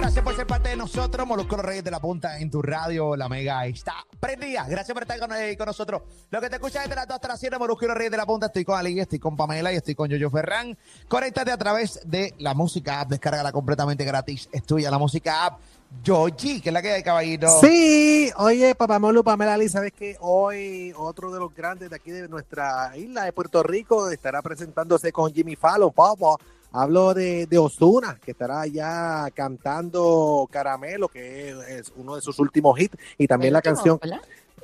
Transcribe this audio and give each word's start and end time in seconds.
gracias 0.00 0.24
por 0.24 0.36
ser 0.36 0.46
parte 0.46 0.68
de 0.68 0.76
nosotros. 0.76 1.26
Molusco 1.26 1.56
los 1.56 1.64
Reyes 1.64 1.82
de 1.82 1.90
la 1.90 2.00
Punta 2.00 2.38
en 2.38 2.50
tu 2.50 2.62
radio. 2.62 3.16
La 3.16 3.28
Mega 3.28 3.66
está 3.66 3.94
prendida. 4.20 4.66
Gracias 4.68 4.94
por 4.94 5.02
estar 5.02 5.18
con, 5.18 5.32
eh, 5.32 5.56
nosotros. 5.66 6.02
Lo 6.30 6.40
que 6.40 6.48
te 6.48 6.56
escuchas 6.56 6.84
desde 6.84 6.94
las 6.94 7.08
2 7.08 7.14
hasta 7.16 7.28
las 7.28 7.40
7, 7.40 7.58
Molusco 7.58 7.86
los 7.86 7.96
Reyes 7.96 8.10
de 8.10 8.16
la 8.16 8.26
Punta. 8.26 8.46
Estoy 8.46 8.64
con 8.64 8.78
Ali, 8.78 8.98
estoy 9.00 9.18
con 9.18 9.36
Pamela 9.36 9.72
y 9.72 9.76
estoy 9.76 9.94
con 9.94 10.08
Yoyo 10.08 10.30
Ferran. 10.30 10.78
Conéctate 11.08 11.50
a 11.50 11.58
través 11.58 12.00
de 12.04 12.34
la 12.38 12.54
música 12.54 13.00
app. 13.00 13.10
Descárgala 13.10 13.50
completamente 13.50 14.04
gratis. 14.04 14.48
Es 14.52 14.62
tuya 14.62 14.90
la 14.90 14.98
música 14.98 15.46
app. 15.46 15.60
Yoji, 16.02 16.60
que 16.60 16.68
es 16.68 16.72
la 16.72 16.82
que 16.82 16.92
hay, 16.92 17.02
caballito. 17.02 17.48
Sí, 17.60 18.30
oye, 18.36 18.74
papá 18.74 18.98
Molu, 18.98 19.24
Pamela 19.24 19.54
Ali, 19.54 19.68
sabes 19.68 19.92
que 19.92 20.16
hoy 20.20 20.92
otro 20.96 21.30
de 21.32 21.38
los 21.38 21.54
grandes 21.54 21.90
de 21.90 21.96
aquí 21.96 22.10
de 22.10 22.28
nuestra 22.28 22.96
isla 22.96 23.24
de 23.24 23.32
Puerto 23.32 23.62
Rico 23.62 24.10
estará 24.10 24.42
presentándose 24.42 25.12
con 25.12 25.32
Jimmy 25.32 25.56
Fallon, 25.56 25.92
papá. 25.92 26.36
Hablo 26.70 27.14
de, 27.14 27.46
de 27.46 27.56
Osuna, 27.56 28.18
que 28.22 28.32
estará 28.32 28.66
ya 28.66 29.26
cantando 29.34 30.46
Caramelo, 30.50 31.08
que 31.08 31.50
es, 31.50 31.56
es 31.68 31.92
uno 31.96 32.14
de 32.16 32.20
sus 32.20 32.38
últimos 32.38 32.78
hits, 32.78 32.96
y 33.16 33.26
también 33.26 33.54
la 33.54 33.62
canción. 33.62 33.98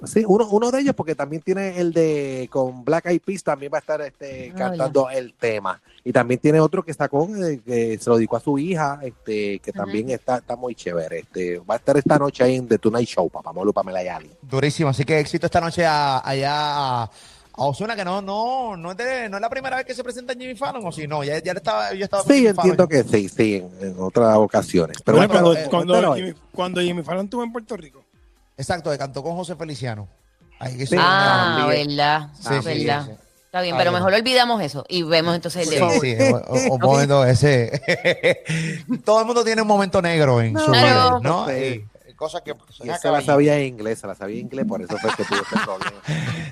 Sí, 0.07 0.25
uno, 0.27 0.47
uno 0.49 0.71
de 0.71 0.81
ellos, 0.81 0.95
porque 0.95 1.15
también 1.15 1.43
tiene 1.43 1.79
el 1.79 1.93
de 1.93 2.49
con 2.51 2.85
Black 2.85 3.07
Eyed 3.07 3.21
Peas, 3.23 3.43
también 3.43 3.73
va 3.73 3.79
a 3.79 3.81
estar 3.81 4.01
este, 4.03 4.51
Ah, 4.55 4.59
cantando 4.59 5.09
el 5.11 5.35
tema. 5.35 5.81
Y 6.05 6.13
también 6.13 6.39
tiene 6.41 6.61
otro 6.61 6.85
que 6.85 6.91
está 6.91 7.09
con, 7.09 7.43
eh, 7.43 7.61
que 7.65 7.99
se 7.99 8.11
lo 8.11 8.17
dedicó 8.17 8.37
a 8.37 8.41
su 8.41 8.59
hija, 8.59 9.01
este, 9.03 9.59
que 9.61 9.73
también 9.73 10.11
está, 10.11 10.37
está 10.39 10.55
muy 10.57 10.75
chévere. 10.75 11.21
Este, 11.21 11.59
va 11.59 11.75
a 11.75 11.79
estar 11.79 11.97
esta 11.97 12.19
noche 12.19 12.45
ahí 12.45 12.57
en 12.57 12.69
The 12.69 12.79
Tonight 12.79 13.09
Show, 13.09 13.29
papá 13.31 13.53
Molu, 13.53 13.73
Pamela 13.73 14.03
y 14.05 14.09
Ali. 14.09 14.31
Durísimo. 14.43 14.91
Así 14.91 15.05
que 15.05 15.19
éxito 15.19 15.47
esta 15.47 15.61
noche 15.61 15.85
a- 15.87 16.21
allá 16.29 16.53
a, 16.53 17.03
a 17.05 17.11
Osuna, 17.67 17.97
que 17.97 18.05
no, 18.05 18.21
no, 18.21 18.77
no 18.77 18.91
es, 18.91 18.97
de- 18.99 19.29
no 19.31 19.39
es 19.39 19.41
la 19.41 19.49
primera 19.49 19.77
vez 19.77 19.87
que 19.87 19.95
se 19.95 20.05
presenta 20.05 20.35
en 20.35 20.41
Jimmy 20.41 20.55
Fallon, 20.57 20.85
o 20.87 20.93
si 20.93 21.07
no, 21.07 21.25
ya, 21.25 21.39
ya 21.43 21.53
estaba, 21.53 21.95
yo 21.95 22.05
estaba 22.05 22.23
Sí, 22.25 22.35
Jimmy 22.35 22.49
entiendo 22.49 22.87
Fallon. 22.87 23.05
que 23.05 23.17
sí, 23.19 23.29
sí, 23.31 23.55
en, 23.81 23.89
en 23.89 23.95
otras 23.99 24.37
ocasiones. 24.37 24.99
Pero 25.03 25.17
Bueno, 25.17 25.33
bueno, 25.41 25.45
cuando, 25.47 25.55
pero, 25.55 25.67
eh, 25.67 25.71
cuando, 25.71 26.11
hoy. 26.11 26.21
Jimmy, 26.21 26.35
cuando 26.53 26.81
Jimmy 26.83 27.03
Fallon 27.03 27.25
estuvo 27.25 27.43
en 27.45 27.53
Puerto 27.53 27.77
Rico. 27.79 28.04
Exacto, 28.57 28.91
que 28.91 28.99
cantó 28.99 29.23
con 29.23 29.35
José 29.37 29.57
Feliciano. 29.57 30.09
Ahí 30.61 30.77
que 30.77 30.87
Sí. 30.87 30.97
Ah, 30.99 31.57
También. 31.61 31.89
verdad. 31.89 32.29
Sí, 32.35 32.47
Ah, 32.47 32.61
sí, 32.63 32.67
verdad. 32.85 33.05
sí. 33.07 33.13
Está 33.47 33.61
bien, 33.63 33.77
pero 33.77 33.91
bien. 33.93 34.03
mejor 34.03 34.15
olvidamos 34.15 34.61
eso 34.63 34.85
y 34.89 35.03
vemos 35.05 35.35
entonces 35.35 35.63
el 35.69 35.71
de 35.71 35.91
Sí, 35.91 36.01
sí, 36.01 36.17
o, 36.33 36.37
o- 36.37 36.75
o 36.75 36.79
momento 36.79 37.25
ese. 37.25 38.43
Todo 39.05 39.21
el 39.21 39.27
mundo 39.27 39.45
tiene 39.45 39.63
un 39.63 39.69
momento 39.69 40.03
negro 40.03 40.41
en 40.41 40.59
su 40.59 40.71
vida, 40.71 41.19
¿no? 41.23 41.47
Sí. 41.49 41.85
Y 42.09 42.13
cosas 42.15 42.43
que 42.43 42.55
Y 42.83 42.91
esa 42.91 43.11
la 43.11 43.21
sabía 43.23 43.57
en 43.59 43.67
inglés, 43.67 44.01
se 44.01 44.07
la 44.07 44.15
sabía 44.15 44.37
en 44.41 44.47
inglés, 44.47 44.65
por 44.67 44.83
eso 44.83 44.97
fue 44.99 45.11
que 45.17 45.25
tuvo 45.25 45.37
ese 45.43 45.57
problema. 45.65 46.01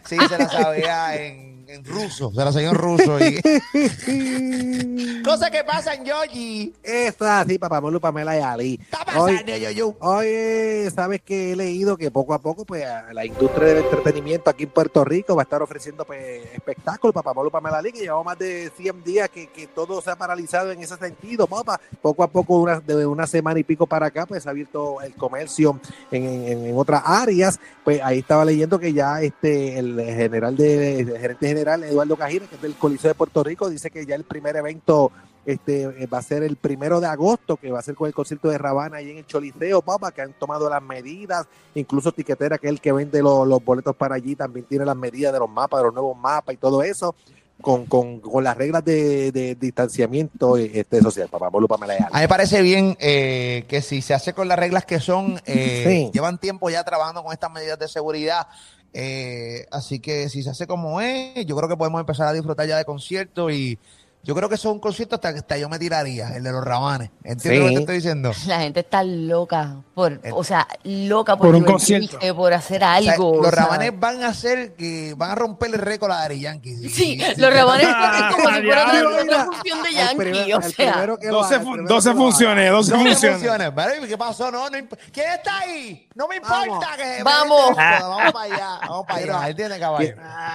Sí, 0.05 0.17
se 0.29 0.39
la 0.39 0.49
sabía 0.49 1.17
en, 1.17 1.52
en 1.75 1.85
ruso, 1.85 2.31
se 2.35 2.45
la 2.45 2.53
sabía 2.53 2.69
en 2.71 2.75
ruso. 2.75 3.19
Y... 3.21 3.41
Cosas 5.25 5.51
que 5.51 5.65
pasan, 5.65 6.05
Yogi. 6.05 6.73
Esa, 6.83 7.45
sí, 7.45 7.59
papá 7.59 7.81
Molu, 7.81 8.01
Pamela 8.01 8.37
y 8.37 8.41
Ali. 8.41 8.81
Está 8.83 8.99
Hoy, 9.21 9.33
pasando, 9.37 9.57
yo, 9.57 9.71
yo. 9.71 9.97
Oye, 10.01 10.91
sabes 10.95 11.21
que 11.23 11.53
he 11.53 11.57
leído 11.57 11.97
que 11.97 12.11
poco 12.11 12.35
a 12.35 12.39
poco, 12.41 12.65
pues, 12.65 12.85
la 13.13 13.25
industria 13.25 13.69
del 13.69 13.79
entretenimiento 13.85 14.51
aquí 14.51 14.65
en 14.65 14.71
Puerto 14.71 15.05
Rico 15.05 15.35
va 15.37 15.43
a 15.43 15.45
estar 15.45 15.63
ofreciendo 15.63 16.05
pues, 16.05 16.45
espectáculos, 16.53 17.15
papá 17.15 17.33
Molu, 17.33 17.51
Pamela 17.51 17.79
Ali, 17.79 17.93
que 17.93 18.01
llevamos 18.01 18.25
más 18.27 18.39
de 18.39 18.71
100 18.77 19.05
días 19.05 19.29
que, 19.31 19.47
que 19.49 19.67
todo 19.69 20.01
se 20.03 20.11
ha 20.11 20.17
paralizado 20.17 20.71
en 20.73 20.81
ese 20.83 20.97
sentido, 20.97 21.47
papá. 21.47 21.81
Poco 22.01 22.23
a 22.25 22.29
poco, 22.29 22.59
una- 22.59 22.81
de 22.81 23.07
una 23.07 23.27
semana 23.27 23.61
y 23.61 23.65
pico 23.65 23.87
para 23.87 24.07
acá, 24.07 24.27
pues, 24.27 24.43
se 24.43 24.49
ha 24.49 24.53
abierto 24.53 25.01
el 25.03 25.15
comercio 25.15 25.81
en, 26.11 26.25
en- 26.25 26.67
en 26.67 26.77
otras 26.79 27.03
áreas. 27.05 27.59
Pues 27.85 28.01
ahí 28.03 28.19
estaba 28.21 28.45
leyendo 28.45 28.79
que 28.79 28.93
ya 28.93 29.21
este 29.23 29.79
el 29.79 30.01
general 30.05 30.57
de 30.57 31.01
el 31.01 31.19
gerente 31.19 31.49
general 31.49 31.62
Eduardo 31.69 32.17
Cajira, 32.17 32.47
que 32.47 32.57
es 32.57 32.63
del 32.63 32.75
Coliseo 32.75 33.09
de 33.11 33.15
Puerto 33.15 33.43
Rico, 33.43 33.69
dice 33.71 33.91
que 33.91 34.05
ya 34.07 34.15
el 34.15 34.25
primer 34.25 34.57
evento 34.57 35.11
este 35.45 35.83
eh, 35.83 36.07
va 36.07 36.19
a 36.19 36.23
ser 36.23 36.45
el 36.45 36.55
primero 36.57 37.01
de 37.01 37.09
agosto, 37.09 37.57
que 37.57 37.71
va 37.73 37.81
a 37.81 37.83
ser 37.83 37.97
con 37.97 38.07
el 38.07 38.15
concierto 38.15 38.49
de 38.49 38.59
Rabana 38.59 38.99
ahí 38.99 39.11
en 39.11 39.19
el 39.19 39.27
Choliseo, 39.27 39.83
papá, 39.83 40.13
que 40.13 40.23
han 40.23 40.33
tomado 40.35 40.71
las 40.71 40.83
medidas, 40.83 41.47
incluso 41.75 42.13
Tiquetera, 42.13 42.59
que 42.59 42.69
es 42.69 42.73
el 42.73 42.81
que 42.81 42.93
vende 42.93 43.21
los, 43.23 43.47
los 43.49 43.65
boletos 43.65 43.97
para 43.97 44.15
allí, 44.15 44.37
también 44.37 44.67
tiene 44.67 44.85
las 44.85 44.95
medidas 44.97 45.33
de 45.33 45.41
los 45.41 45.51
mapas, 45.51 45.81
de 45.81 45.85
los 45.87 45.95
nuevos 45.95 46.17
mapas 46.17 46.55
y 46.55 46.59
todo 46.59 46.83
eso, 46.85 47.17
con, 47.61 47.87
con, 47.87 48.21
con 48.21 48.43
las 48.45 48.57
reglas 48.57 48.85
de, 48.85 49.33
de 49.33 49.55
distanciamiento 49.57 50.57
este, 50.57 51.01
social, 51.01 51.29
papá. 51.29 51.49
A 51.49 51.51
mí 51.51 52.21
me 52.21 52.29
parece 52.29 52.63
bien 52.63 52.97
eh, 53.01 53.65
que 53.69 53.83
si 53.83 54.01
se 54.03 54.15
hace 54.15 54.33
con 54.35 54.47
las 54.49 54.59
reglas 54.59 54.85
que 54.85 55.01
son, 55.01 55.41
eh, 55.45 55.85
Sí. 55.87 56.11
llevan 56.13 56.39
tiempo 56.39 56.71
ya 56.71 56.85
trabajando 56.85 57.23
con 57.23 57.33
estas 57.33 57.51
medidas 57.53 57.79
de 57.79 57.89
seguridad. 57.89 58.47
Eh, 58.93 59.67
así 59.71 60.01
que 60.01 60.29
si 60.29 60.43
se 60.43 60.51
hace 60.51 60.67
como 60.67 61.01
es, 61.01 61.47
yo 61.47 61.57
creo 61.57 61.69
que 61.69 61.77
podemos 61.77 62.01
empezar 62.01 62.29
a 62.29 62.33
disfrutar 62.33 62.67
ya 62.67 62.77
de 62.77 62.85
conciertos 62.85 63.53
y 63.53 63.79
yo 64.25 64.35
creo 64.35 64.49
que 64.49 64.55
eso 64.55 64.69
es 64.69 64.75
un 64.75 64.81
concierto 64.81 65.17
hasta 65.17 65.33
que 65.33 65.41
hasta 65.41 65.59
yo 65.59 65.69
me 65.69 65.79
tiraría, 65.79 66.29
el 66.37 66.43
de 66.43 66.53
los 66.53 66.65
rabanes. 66.65 67.11
¿Entiendes 67.25 67.61
lo 67.61 67.69
que 67.69 67.75
te 67.75 67.81
estoy 67.81 67.95
diciendo? 67.97 68.33
La 68.47 68.61
gente 68.61 68.81
está 68.81 69.03
loca 69.03 69.77
por, 69.95 70.13
El- 70.23 70.33
o 70.33 70.45
sea, 70.45 70.67
loca 70.85 71.37
por, 71.37 71.49
Por 71.49 71.55
un 71.57 71.65
concierto. 71.65 72.19
por 72.37 72.53
hacer 72.53 72.77
O 72.77 72.87
sea, 72.87 72.95
algo. 72.95 73.31
o 73.33 73.43
los 73.43 73.51
sea. 73.51 73.65
rabanes 73.65 73.99
van 73.99 74.23
a 74.23 74.29
hacer 74.29 74.75
que 74.75 75.15
van 75.17 75.31
a 75.31 75.35
romper 75.35 75.75
el 75.75 75.81
récord 75.81 76.11
a 76.13 76.17
Daddy 76.23 76.41
Yankee. 76.41 76.89
Sí, 76.89 77.21
los 77.37 77.53
rabanes 77.53 77.87
Ah, 77.91 78.31
están 78.31 78.33
como 78.45 78.57
si 78.57 78.63
fuera 78.63 78.85
otra 78.87 79.25
mira, 79.25 79.45
función 79.45 79.83
de 79.83 79.93
Yankee, 79.93 80.17
primero- 80.17 80.59
o 80.59 80.63
sea. 80.63 80.93
primero 80.93 81.19
que 81.19 81.27
lo 81.29 81.33
12, 81.35 81.47
haga, 81.55 81.57
el 81.57 81.63
fu- 81.67 81.73
primero 81.73 81.95
12 81.95 82.09
que 82.09 82.15
lo 82.15 82.21
haga. 82.21 82.31
funciones, 82.31 82.71
12 82.71 82.91
No 82.93 82.97
me 82.99 83.11
funciones. 83.11 84.09
¿Qué 84.09 84.19
pasó? 84.19 84.51
No, 84.51 84.69
no 84.71 84.79
imp- 84.79 84.99
¿Quién 85.13 85.31
está 85.33 85.59
ahí? 85.61 86.09
No 86.15 86.29
me 86.29 86.37
importa 86.37 86.59
Vamos. 86.67 86.85
que 86.97 87.23
Vamos. 87.23 87.77
Vamos 87.77 88.33
para 88.33 88.55
allá. 88.55 88.79
Vamos 88.89 89.07
para 89.07 89.19
allá. 89.21 89.49
¿Entiendes, 89.49 89.79
caballo? 89.79 90.15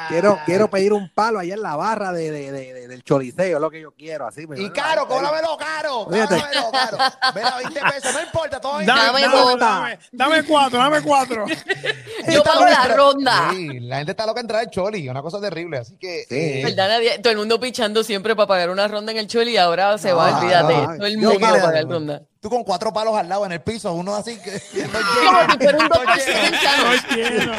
Quiero, 0.10 0.40
quiero 0.46 0.70
pedir 0.70 0.94
un 0.94 1.10
palo 1.14 1.40
allá 1.40 1.54
en 1.56 1.62
la 1.62 1.76
barra 1.76 2.12
de, 2.12 2.32
de- 2.32 2.52
de- 2.52 2.74
de- 2.74 2.88
del 2.88 3.04
choliseo, 3.04 3.57
es 3.58 3.62
lo 3.62 3.70
que 3.70 3.82
yo 3.82 3.92
quiero, 3.92 4.28
así. 4.28 4.48
me- 4.48 4.60
Y 4.60 4.70
caro, 4.72 5.08
cóbramelo 5.08 5.58
caro. 5.58 6.06
Cóbramelo 6.06 6.72
caro. 6.72 6.98
Mira, 7.36 7.58
20 7.58 7.80
pesos, 7.92 8.14
no 8.14 8.22
importa, 8.22 8.60
todo 8.60 8.76
bien. 8.78 8.88
Dame, 8.88 9.22
Dame 9.22 9.36
dame, 9.36 9.56
dame, 9.60 10.00
dame 10.12 10.44
cuatro, 10.44 10.80
dame 10.80 11.02
cuatro. 11.02 11.46
Yo 12.30 12.44
pago 12.44 12.66
la 12.66 12.88
ronda. 12.96 13.50
Sí, 13.52 13.80
la 13.82 13.98
gente 13.98 14.12
está 14.12 14.26
loca 14.26 14.40
en 14.40 14.46
entrar 14.46 14.62
al 14.62 14.70
choli, 14.70 15.08
una 15.10 15.22
cosa 15.22 15.40
terrible. 15.42 15.78
Así 15.80 15.98
que. 15.98 16.26
Sí. 16.28 16.36
eh, 16.66 17.20
todo 17.22 17.32
el 17.32 17.38
mundo 17.38 17.60
pichando 17.60 18.04
siempre 18.04 18.36
para 18.36 18.48
pagar 18.48 18.70
una 18.70 18.88
ronda 18.88 19.12
en 19.12 19.18
el 19.18 19.28
Choli 19.28 19.52
y 19.52 19.58
ahora 19.58 19.98
se 19.98 20.14
va, 20.14 20.32
No, 20.32 20.38
olvídate. 20.40 20.74
no, 20.74 20.96
todo 20.98 21.06
el 21.08 21.18
mundo 21.18 21.40
va 21.40 21.50
a 21.50 21.62
pagar 21.62 21.86
ronda. 21.86 22.22
Tú 22.48 22.52
con 22.52 22.64
cuatro 22.64 22.94
palos 22.94 23.14
al 23.14 23.28
lado 23.28 23.46
en 23.46 23.52
el 23.52 23.60
piso, 23.62 23.94
uno 23.94 24.16
así 24.16 24.38
que. 24.38 24.52
no 24.88 25.00
Como 25.00 25.42
llega. 25.42 25.52
si 25.52 25.58
fuera 25.58 25.78
un 25.80 25.84
No 25.84 25.90
2%. 25.90 26.26
llega. 26.26 26.78
No 26.94 27.14
quiero. 27.14 27.54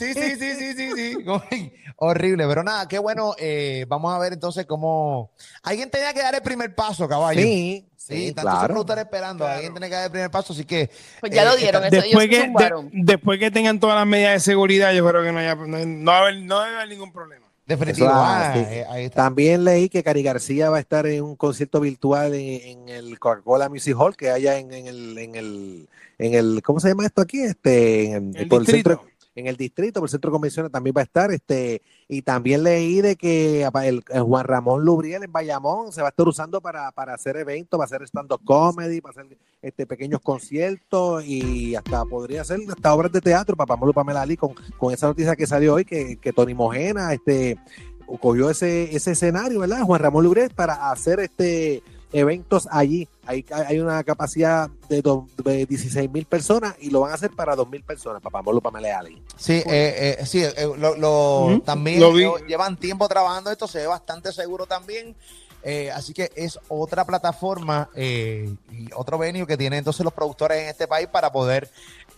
Sí, 0.00 0.14
sí, 0.14 0.36
sí, 0.36 0.54
sí, 0.58 0.74
sí, 0.74 0.90
sí. 0.96 1.16
Uy, 1.52 1.72
Horrible, 1.98 2.44
pero 2.48 2.64
nada, 2.64 2.88
qué 2.88 2.98
bueno. 2.98 3.34
eh, 3.38 3.84
vamos 3.86 4.12
a 4.12 4.18
ver 4.18 4.32
entonces 4.32 4.66
cómo. 4.66 5.30
Alguien 5.62 5.90
tenía 5.92 6.12
que 6.12 6.22
dar 6.22 6.34
el 6.34 6.42
primer 6.42 6.74
paso, 6.74 7.06
caballo. 7.08 7.40
Sí, 7.40 7.88
Sí, 7.96 8.28
sí, 8.28 8.32
tantos 8.34 8.52
claro. 8.54 8.68
productores 8.74 9.04
esperando. 9.04 9.46
Alguien 9.46 9.72
tiene 9.72 9.88
que 9.88 9.94
dar 9.94 10.04
el 10.06 10.10
primer 10.10 10.30
paso, 10.32 10.52
así 10.54 10.64
que. 10.64 10.90
Pues 11.20 11.30
ya 11.32 11.42
eh, 11.42 11.46
lo 11.46 11.56
dieron, 11.56 11.84
eso 11.84 11.96
ellos 12.02 12.04
Después 12.20 12.24
se 12.24 12.30
que, 12.30 12.64
de- 12.64 12.90
después 13.04 13.38
que 13.38 13.50
tengan 13.52 13.78
todas 13.78 13.96
las 13.96 14.06
medidas 14.06 14.32
de 14.32 14.40
seguridad, 14.40 14.92
yo 14.92 15.08
creo 15.08 15.22
que 15.22 15.30
no, 15.32 15.38
haya, 15.38 15.54
no, 15.54 15.66
no 15.86 16.10
va 16.10 16.18
a 16.18 16.20
haber, 16.22 16.36
no 16.42 16.60
debe 16.62 16.76
haber 16.76 16.88
ningún 16.88 17.12
problema. 17.12 17.45
Definitivo. 17.66 18.08
Ah, 18.10 18.52
sí. 18.54 18.60
eh, 18.60 18.86
ahí 18.88 19.04
está. 19.06 19.24
También 19.24 19.64
leí 19.64 19.88
que 19.88 20.02
Cari 20.02 20.22
García 20.22 20.70
va 20.70 20.76
a 20.76 20.80
estar 20.80 21.06
en 21.06 21.24
un 21.24 21.34
concierto 21.34 21.80
virtual 21.80 22.34
en, 22.34 22.62
en 22.62 22.88
el 22.88 23.18
Coca-Cola 23.18 23.68
Music 23.68 23.96
Hall, 23.98 24.16
que 24.16 24.30
haya 24.30 24.56
en, 24.58 24.72
en 24.72 24.86
el, 24.86 25.18
en 25.18 25.34
el, 25.34 25.88
en 26.18 26.34
el, 26.34 26.62
¿cómo 26.62 26.78
se 26.78 26.88
llama 26.88 27.06
esto 27.06 27.20
aquí? 27.22 27.40
Este, 27.40 28.12
en, 28.12 28.36
El 28.36 28.48
por 28.48 28.60
el 28.60 28.66
centro, 28.68 29.02
en 29.36 29.46
el 29.46 29.56
distrito, 29.56 30.00
por 30.00 30.08
el 30.08 30.10
centro 30.10 30.30
de 30.30 30.32
convenciones 30.32 30.72
también 30.72 30.94
va 30.96 31.02
a 31.02 31.04
estar, 31.04 31.30
este, 31.30 31.82
y 32.08 32.22
también 32.22 32.62
leí 32.62 33.02
de 33.02 33.16
que 33.16 33.68
el, 33.84 34.02
Juan 34.02 34.44
Ramón 34.44 34.84
Lubriel 34.84 35.22
en 35.22 35.30
Bayamón 35.30 35.92
se 35.92 36.00
va 36.00 36.08
a 36.08 36.10
estar 36.10 36.26
usando 36.26 36.60
para, 36.62 36.90
para 36.92 37.14
hacer 37.14 37.36
eventos, 37.36 37.78
va 37.78 37.84
a 37.84 37.86
hacer 37.86 38.02
stand-up 38.04 38.40
comedy, 38.44 39.02
para 39.02 39.10
hacer 39.10 39.38
este 39.60 39.86
pequeños 39.86 40.20
conciertos 40.22 41.24
y 41.24 41.76
hasta 41.76 42.04
podría 42.06 42.40
hacer 42.40 42.60
hasta 42.68 42.94
obras 42.94 43.12
de 43.12 43.20
teatro, 43.20 43.56
Papá 43.56 43.76
Molo 43.76 43.92
Pamela 43.92 44.22
Ali, 44.22 44.38
con, 44.38 44.54
con 44.78 44.92
esa 44.92 45.06
noticia 45.06 45.36
que 45.36 45.46
salió 45.46 45.74
hoy, 45.74 45.84
que, 45.84 46.16
que 46.16 46.32
Tony 46.32 46.54
Mojena, 46.54 47.12
este, 47.12 47.58
cogió 48.20 48.48
ese, 48.48 48.96
ese 48.96 49.12
escenario, 49.12 49.60
¿verdad? 49.60 49.82
Juan 49.82 50.00
Ramón 50.00 50.24
Lubriel 50.24 50.50
para 50.54 50.90
hacer 50.90 51.20
este 51.20 51.82
eventos 52.12 52.68
allí. 52.70 53.08
Hay, 53.26 53.44
hay 53.50 53.78
una 53.80 54.02
capacidad 54.04 54.68
de, 54.88 55.02
do- 55.02 55.26
de 55.44 55.66
16 55.66 56.10
mil 56.10 56.24
personas 56.26 56.74
y 56.80 56.90
lo 56.90 57.00
van 57.00 57.10
a 57.12 57.14
hacer 57.14 57.30
para 57.30 57.56
2 57.56 57.68
mil 57.68 57.82
personas, 57.82 58.22
papá 58.22 58.42
Molo 58.42 58.60
Pamela 58.60 58.98
Ali. 58.98 59.20
Sí, 59.36 59.62
eh, 59.66 60.16
eh, 60.20 60.26
sí, 60.26 60.42
eh, 60.42 60.52
lo, 60.78 60.96
lo- 60.96 61.60
también 61.64 62.00
lo 62.00 62.12
vi. 62.12 62.24
eh, 62.24 62.30
llevan 62.48 62.76
tiempo 62.76 63.08
trabajando 63.08 63.50
esto, 63.50 63.66
se 63.66 63.78
ve 63.80 63.86
bastante 63.86 64.32
seguro 64.32 64.66
también. 64.66 65.14
eh, 65.68 65.90
así 65.90 66.12
que 66.12 66.30
es 66.36 66.60
otra 66.68 67.04
plataforma 67.04 67.88
eh, 67.96 68.48
y 68.70 68.88
otro 68.94 69.18
venue 69.18 69.46
que 69.48 69.56
tienen 69.56 69.78
entonces 69.78 70.04
los 70.04 70.12
productores 70.14 70.62
en 70.62 70.68
este 70.68 70.86
país 70.86 71.08
para 71.08 71.32
poder 71.32 71.68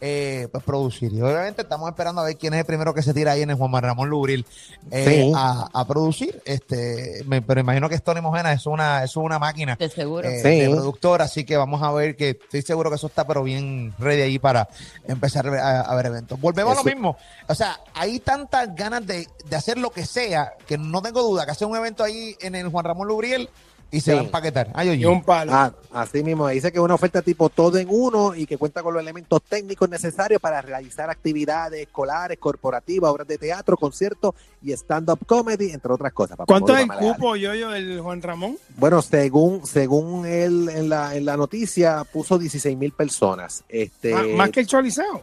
eh, 0.02 0.46
pues, 0.52 0.62
producir. 0.62 1.12
Y 1.12 1.20
obviamente 1.22 1.62
estamos 1.62 1.88
esperando 1.88 2.20
a 2.20 2.24
ver 2.24 2.36
quién 2.36 2.52
es 2.54 2.60
el 2.60 2.66
primero 2.66 2.92
que 2.94 3.02
se 3.02 3.14
tira 3.14 3.32
ahí 3.32 3.42
en 3.42 3.50
el 3.50 3.56
Juan 3.56 3.72
Ramón 3.82 4.08
Lubril 4.10 4.44
eh, 4.90 5.04
Sí. 5.24 5.32
a, 5.34 5.66
a 5.72 5.84
producir. 5.86 6.40
Este, 6.44 7.24
me- 7.26 7.40
pero 7.42 7.60
imagino 7.60 7.88
que 7.88 7.98
Tony 7.98 8.20
Mojena, 8.20 8.52
es 8.52 8.66
una, 8.66 9.02
es 9.02 9.16
una 9.16 9.38
máquina 9.38 9.76
De 9.76 9.88
seguro. 9.88 10.28
eh, 10.28 10.40
Sí. 10.42 10.60
de 10.60 10.68
productor, 10.98 11.22
así 11.22 11.44
que 11.44 11.56
vamos 11.56 11.82
a 11.82 11.92
ver 11.92 12.16
que 12.16 12.30
estoy 12.30 12.62
seguro 12.62 12.90
que 12.90 12.96
eso 12.96 13.06
está 13.06 13.26
pero 13.26 13.42
bien 13.42 13.94
ready 13.98 14.22
ahí 14.22 14.38
para 14.38 14.68
empezar 15.06 15.46
a, 15.48 15.80
a 15.80 15.94
ver 15.94 16.06
eventos. 16.06 16.40
Volvemos 16.40 16.72
a 16.74 16.76
lo 16.76 16.84
mismo, 16.84 17.16
o 17.46 17.54
sea, 17.54 17.80
hay 17.94 18.20
tantas 18.20 18.74
ganas 18.74 19.06
de, 19.06 19.28
de 19.48 19.56
hacer 19.56 19.78
lo 19.78 19.90
que 19.90 20.04
sea 20.04 20.54
que 20.66 20.76
no 20.76 21.00
tengo 21.02 21.22
duda 21.22 21.44
que 21.44 21.52
hacer 21.52 21.68
un 21.68 21.76
evento 21.76 22.02
ahí 22.02 22.36
en 22.40 22.54
el 22.54 22.68
Juan 22.68 22.84
Ramón 22.84 23.08
Lubriel 23.08 23.48
y 23.90 24.00
se 24.00 24.10
Sí. 24.10 24.16
va 24.16 24.20
a 24.20 24.24
empaquetar. 24.24 24.70
Ay, 24.74 24.88
Y 24.88 24.90
oye. 24.92 25.06
un 25.06 25.22
palo. 25.22 25.52
Ah, 25.54 25.72
así 25.92 26.22
mismo, 26.22 26.46
dice 26.48 26.70
que 26.70 26.78
es 26.78 26.84
una 26.84 26.94
oferta 26.94 27.22
tipo 27.22 27.48
todo 27.48 27.78
en 27.78 27.88
uno 27.90 28.34
y 28.34 28.44
que 28.46 28.58
cuenta 28.58 28.82
con 28.82 28.92
los 28.92 29.02
elementos 29.02 29.40
técnicos 29.42 29.88
necesarios 29.88 30.40
para 30.40 30.60
realizar 30.60 31.08
actividades 31.08 31.80
escolares, 31.80 32.38
corporativas, 32.38 33.10
obras 33.10 33.26
de 33.26 33.38
teatro, 33.38 33.76
conciertos 33.76 34.34
y 34.62 34.72
stand-up 34.72 35.20
comedy, 35.26 35.70
entre 35.70 35.92
otras 35.92 36.12
cosas. 36.12 36.36
papá 36.36 36.46
¿Cuánto 36.52 36.76
es 36.76 36.82
el 36.82 36.88
cupo, 36.92 37.36
yo, 37.36 37.54
yo, 37.54 37.70
del 37.70 38.00
Juan 38.00 38.20
Ramón? 38.20 38.58
Bueno, 38.76 39.00
según 39.02 39.66
según 39.66 40.26
él 40.26 40.68
en 40.68 40.88
la, 40.88 41.14
en 41.16 41.24
la 41.24 41.36
noticia 41.36 42.04
puso 42.04 42.38
16 42.38 42.76
mil 42.76 42.92
personas. 42.92 43.64
Este, 43.68 44.12
Más, 44.12 44.26
más 44.28 44.50
que 44.50 44.60
el 44.60 44.66
Choliseo. 44.66 45.22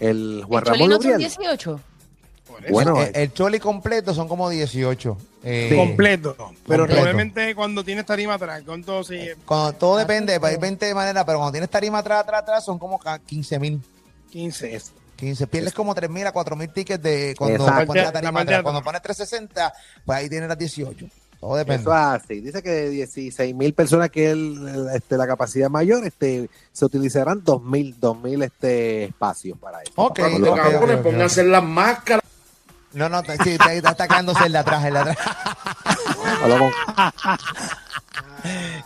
el 0.00 0.42
Juan 0.46 0.62
¿El 0.62 0.66
Choli 0.66 0.78
Ramón 0.78 0.90
no 0.90 0.96
son 0.96 1.10
Lubriel. 1.12 1.18
18? 1.18 1.80
Bueno, 2.70 3.00
el, 3.02 3.10
el 3.14 3.32
choli 3.32 3.58
completo 3.58 4.12
son 4.14 4.28
como 4.28 4.48
18. 4.48 5.16
Eh, 5.44 5.72
completo. 5.76 6.34
Pero 6.66 6.84
completo. 6.84 6.94
normalmente 6.94 7.54
cuando 7.54 7.84
tienes 7.84 8.04
tarima 8.06 8.34
atrás, 8.34 8.62
¿cuánto 8.66 9.02
se 9.04 9.36
Cuando, 9.44 9.72
todo 9.74 9.96
depende, 9.96 10.38
hay 10.42 10.56
20 10.56 10.86
de 10.86 10.94
manera, 10.94 11.24
pero 11.24 11.38
cuando 11.38 11.52
tienes 11.52 11.70
tarima 11.70 11.98
atrás, 11.98 12.20
atrás, 12.20 12.42
atrás, 12.42 12.64
son 12.64 12.78
como 12.78 13.00
15 13.26 13.58
mil. 13.58 13.80
15. 14.30 14.80
15, 15.16 15.46
pierdes 15.48 15.74
como 15.74 15.94
3 15.94 16.08
mil 16.10 16.26
a 16.26 16.32
4 16.32 16.54
mil 16.54 16.68
tickets 16.70 17.02
de 17.02 17.34
cuando 17.36 17.56
Exacto. 17.64 17.86
pones 17.86 18.02
la 18.04 18.08
La 18.08 18.12
tarima 18.12 18.30
de 18.30 18.42
atrás. 18.42 18.46
atrás. 18.58 18.62
Cuando 18.62 18.82
pones 18.84 19.02
360, 19.02 19.72
pues 20.04 20.18
ahí 20.18 20.28
tienes 20.28 20.48
las 20.48 20.58
18. 20.58 21.06
Todo 21.40 21.54
depende. 21.56 21.82
Eso 21.82 21.90
es 21.92 21.96
así. 21.96 22.40
Dice 22.40 22.62
que 22.62 22.70
de 22.70 22.90
16 22.90 23.54
mil 23.54 23.72
personas 23.72 24.10
que 24.10 24.26
es 24.26 24.32
el- 24.32 24.88
este, 24.94 25.16
la 25.16 25.26
capacidad 25.26 25.70
mayor, 25.70 26.04
este, 26.04 26.50
se 26.72 26.84
utilizarán 26.84 27.42
2 27.44 27.62
mil 27.62 28.42
este, 28.42 29.04
espacios 29.04 29.56
para 29.58 29.80
eso. 29.82 29.92
Ok, 29.96 30.18
Papá 30.18 30.30
Molo, 30.30 30.52
ok, 30.52 30.58
Pamela. 30.58 30.78
ok, 30.78 30.90
ok. 30.98 31.02
pónganse 31.02 31.44
las 31.44 31.62
máscaras. 31.64 32.22
No, 32.92 33.08
no, 33.08 33.22
sí, 33.22 33.50
está 33.50 33.90
atacándose 33.90 34.46
el 34.46 34.52
de 34.52 34.58
atrás, 34.58 34.84
el 34.84 34.94
de 34.94 35.00
atrás. 35.00 35.18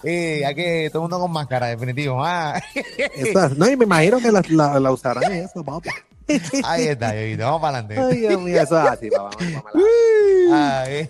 Eh, 0.02 0.44
hay 0.44 0.54
que 0.54 0.88
todo 0.90 1.02
el 1.02 1.10
mundo 1.10 1.20
con 1.20 1.30
máscara, 1.30 1.66
definitivo. 1.66 2.24
Ah, 2.24 2.60
no, 3.56 3.70
y 3.70 3.76
me 3.76 3.84
imagino 3.84 4.18
que 4.18 4.32
la, 4.32 4.42
la, 4.48 4.80
la 4.80 4.90
usarán 4.90 5.30
eso, 5.30 5.62
papá. 5.62 5.90
ahí 6.64 6.88
está, 6.88 7.14
Yoyito, 7.14 7.44
vamos 7.44 7.60
para 7.60 7.78
adelante. 7.78 8.14
Ay, 8.14 8.20
Dios 8.20 8.40
mío, 8.40 8.62
eso 8.62 8.80
es 8.80 8.88
así, 8.88 9.10
papá. 9.10 9.36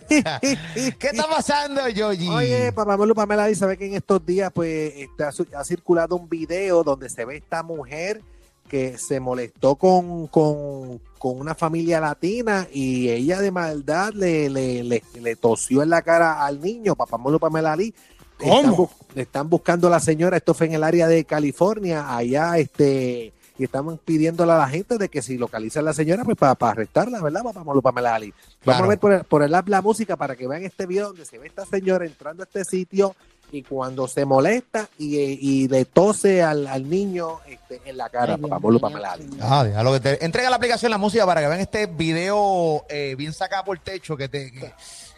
Está. 0.08 0.40
¿Qué 0.40 1.06
está 1.08 1.26
pasando, 1.28 1.88
Yoyi? 1.88 2.28
Oye, 2.28 2.72
papá 2.72 2.96
Molo 2.96 3.14
Pamela 3.14 3.46
dice 3.46 3.60
sabe 3.60 3.76
que 3.76 3.86
en 3.86 3.94
estos 3.94 4.24
días 4.24 4.50
pues 4.52 4.92
este, 4.96 5.24
ha, 5.24 5.30
ha 5.58 5.64
circulado 5.64 6.16
un 6.16 6.28
video 6.28 6.84
donde 6.84 7.08
se 7.08 7.24
ve 7.24 7.36
esta 7.36 7.62
mujer 7.62 8.22
que 8.68 8.96
se 8.98 9.20
molestó 9.20 9.76
con, 9.76 10.26
con, 10.28 11.00
con 11.22 11.38
una 11.38 11.54
familia 11.54 12.00
latina 12.00 12.66
y 12.72 13.08
ella 13.08 13.40
de 13.40 13.52
maldad 13.52 14.12
le, 14.12 14.50
le, 14.50 14.82
le, 14.82 15.04
le 15.20 15.36
tosió 15.36 15.84
en 15.84 15.90
la 15.90 16.02
cara 16.02 16.44
al 16.44 16.60
niño, 16.60 16.96
papá 16.96 17.16
Molo 17.16 17.38
Pamela 17.38 17.76
Lee. 17.76 17.94
¿Cómo? 18.40 18.56
Están, 18.58 18.72
bu- 18.74 18.90
están 19.14 19.48
buscando 19.48 19.86
a 19.86 19.90
la 19.90 20.00
señora, 20.00 20.36
esto 20.36 20.52
fue 20.52 20.66
en 20.66 20.72
el 20.72 20.82
área 20.82 21.06
de 21.06 21.24
California, 21.24 22.16
allá 22.16 22.58
este 22.58 23.32
y 23.56 23.62
estamos 23.64 24.00
pidiéndole 24.04 24.50
a 24.50 24.56
la 24.56 24.68
gente 24.68 24.98
de 24.98 25.08
que 25.08 25.22
si 25.22 25.38
localizan 25.38 25.82
a 25.84 25.90
la 25.90 25.92
señora, 25.94 26.24
pues 26.24 26.36
para, 26.36 26.56
para 26.56 26.72
arrestarla, 26.72 27.20
¿verdad? 27.22 27.44
Papá 27.44 27.62
Molo 27.62 27.80
Pamela 27.80 28.18
Lee. 28.18 28.32
Vamos 28.32 28.60
Claro. 28.64 28.84
a 28.84 28.88
ver 28.88 28.98
por 28.98 29.12
el, 29.12 29.22
por 29.24 29.42
el 29.44 29.54
app 29.54 29.68
la 29.68 29.80
música 29.80 30.16
para 30.16 30.34
que 30.34 30.48
vean 30.48 30.64
este 30.64 30.86
video 30.86 31.08
donde 31.08 31.24
se 31.24 31.38
ve 31.38 31.46
esta 31.46 31.64
señora 31.66 32.04
entrando 32.04 32.42
a 32.42 32.46
este 32.46 32.64
sitio 32.64 33.14
y 33.52 33.62
cuando 33.62 34.08
se 34.08 34.24
molesta 34.24 34.88
y, 34.98 35.16
y 35.18 35.68
le 35.68 35.84
tose 35.84 36.42
al, 36.42 36.66
al 36.66 36.88
niño 36.88 37.38
este, 37.46 37.80
en 37.84 37.96
la 37.98 38.08
cara, 38.08 38.36
papá. 38.38 38.58
Pamela 38.80 39.14
Lee. 39.16 39.28
Ah, 39.40 39.62
déjalo 39.62 39.92
que 39.92 40.00
te 40.00 40.24
entrega 40.24 40.48
la 40.50 40.56
aplicación 40.56 40.90
la 40.90 40.98
música 40.98 41.24
para 41.26 41.40
que 41.42 41.48
vean 41.48 41.60
este 41.60 41.86
video 41.86 42.84
eh, 42.88 43.14
bien 43.16 43.32
sacado 43.34 43.64
por 43.64 43.76
el 43.76 43.82
techo, 43.82 44.16
que 44.16 44.28
te 44.28 44.50
que, 44.50 44.72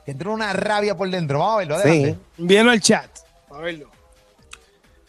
que 0.04 0.10
entra 0.10 0.31
una 0.31 0.52
rabia 0.52 0.96
por 0.96 1.08
dentro. 1.08 1.38
Vamos 1.38 1.54
a 1.54 1.58
verlo, 1.58 1.76
Sí, 1.81 1.88
adelante. 1.88 2.19
Envíenlo 2.38 2.70
al 2.72 2.81
chat. 2.81 3.08
A 3.50 3.58
verlo. 3.58 3.88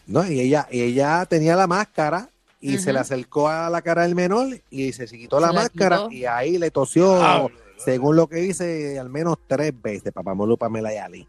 no, 0.06 0.24
y 0.30 0.40
ella, 0.40 0.68
y 0.70 0.82
ella 0.82 1.26
tenía 1.26 1.56
la 1.56 1.66
máscara 1.66 2.28
y 2.60 2.78
se 2.78 2.92
le 2.92 3.00
acercó 3.00 3.48
a 3.48 3.68
la 3.70 3.82
cara 3.82 4.02
del 4.02 4.14
menor 4.14 4.48
y 4.70 4.92
se 4.92 5.06
quitó 5.06 5.40
la 5.40 5.48
Se 5.48 5.54
la 5.54 5.60
máscara 5.62 5.96
quitó. 5.96 6.12
y 6.12 6.24
ahí 6.26 6.58
le 6.58 6.70
tosió, 6.70 7.20
Ah, 7.22 7.46
según 7.84 8.16
lo 8.16 8.28
que 8.28 8.36
dice, 8.36 8.98
al 8.98 9.10
menos 9.10 9.36
tres 9.46 9.72
veces, 9.82 10.12
papá 10.12 10.32
Molo 10.34 10.56
Pamela 10.56 10.92
y 10.94 10.96
Ali. 10.96 11.28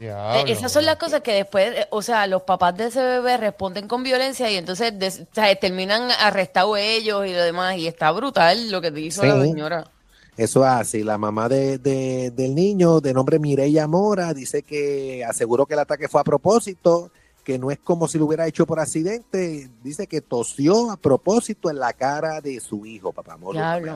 Eh, 0.00 0.52
Esas 0.52 0.72
son 0.72 0.84
las 0.84 0.96
cosas 0.96 1.20
que 1.22 1.32
después, 1.32 1.72
eh, 1.76 1.86
o 1.90 2.02
sea, 2.02 2.26
los 2.26 2.42
papás 2.42 2.76
de 2.76 2.86
ese 2.86 3.02
bebé 3.02 3.36
responden 3.36 3.86
con 3.88 4.02
violencia 4.02 4.50
y 4.50 4.56
entonces 4.56 4.98
des- 4.98 5.20
o 5.20 5.34
sea, 5.34 5.54
terminan 5.56 6.10
arrestados 6.20 6.76
ellos 6.78 7.26
y 7.26 7.32
lo 7.32 7.42
demás. 7.42 7.76
Y 7.76 7.86
está 7.86 8.10
brutal 8.10 8.70
lo 8.70 8.80
que 8.80 8.90
te 8.90 9.00
hizo 9.00 9.22
la 9.28 9.34
señora. 9.44 9.90
Eso 10.36 10.64
es 10.64 10.70
así. 10.70 11.04
La 11.04 11.16
mamá 11.16 11.48
de, 11.48 11.78
de- 11.78 12.32
del 12.32 12.54
niño, 12.56 13.00
de 13.00 13.14
nombre 13.14 13.38
Mireya 13.38 13.86
Mora, 13.86 14.34
dice 14.34 14.62
que 14.62 15.24
aseguró 15.24 15.64
que 15.64 15.74
el 15.74 15.80
ataque 15.80 16.08
fue 16.08 16.20
a 16.20 16.24
propósito, 16.24 17.10
que 17.44 17.56
no 17.58 17.70
es 17.70 17.78
como 17.78 18.08
si 18.08 18.18
lo 18.18 18.24
hubiera 18.26 18.46
hecho 18.48 18.66
por 18.66 18.80
accidente. 18.80 19.70
Dice 19.84 20.08
que 20.08 20.20
tosió 20.22 20.90
a 20.90 20.96
propósito 20.96 21.70
en 21.70 21.78
la 21.78 21.92
cara 21.92 22.40
de 22.40 22.58
su 22.58 22.84
hijo, 22.84 23.12
papá. 23.12 23.36
Diablo, 23.52 23.92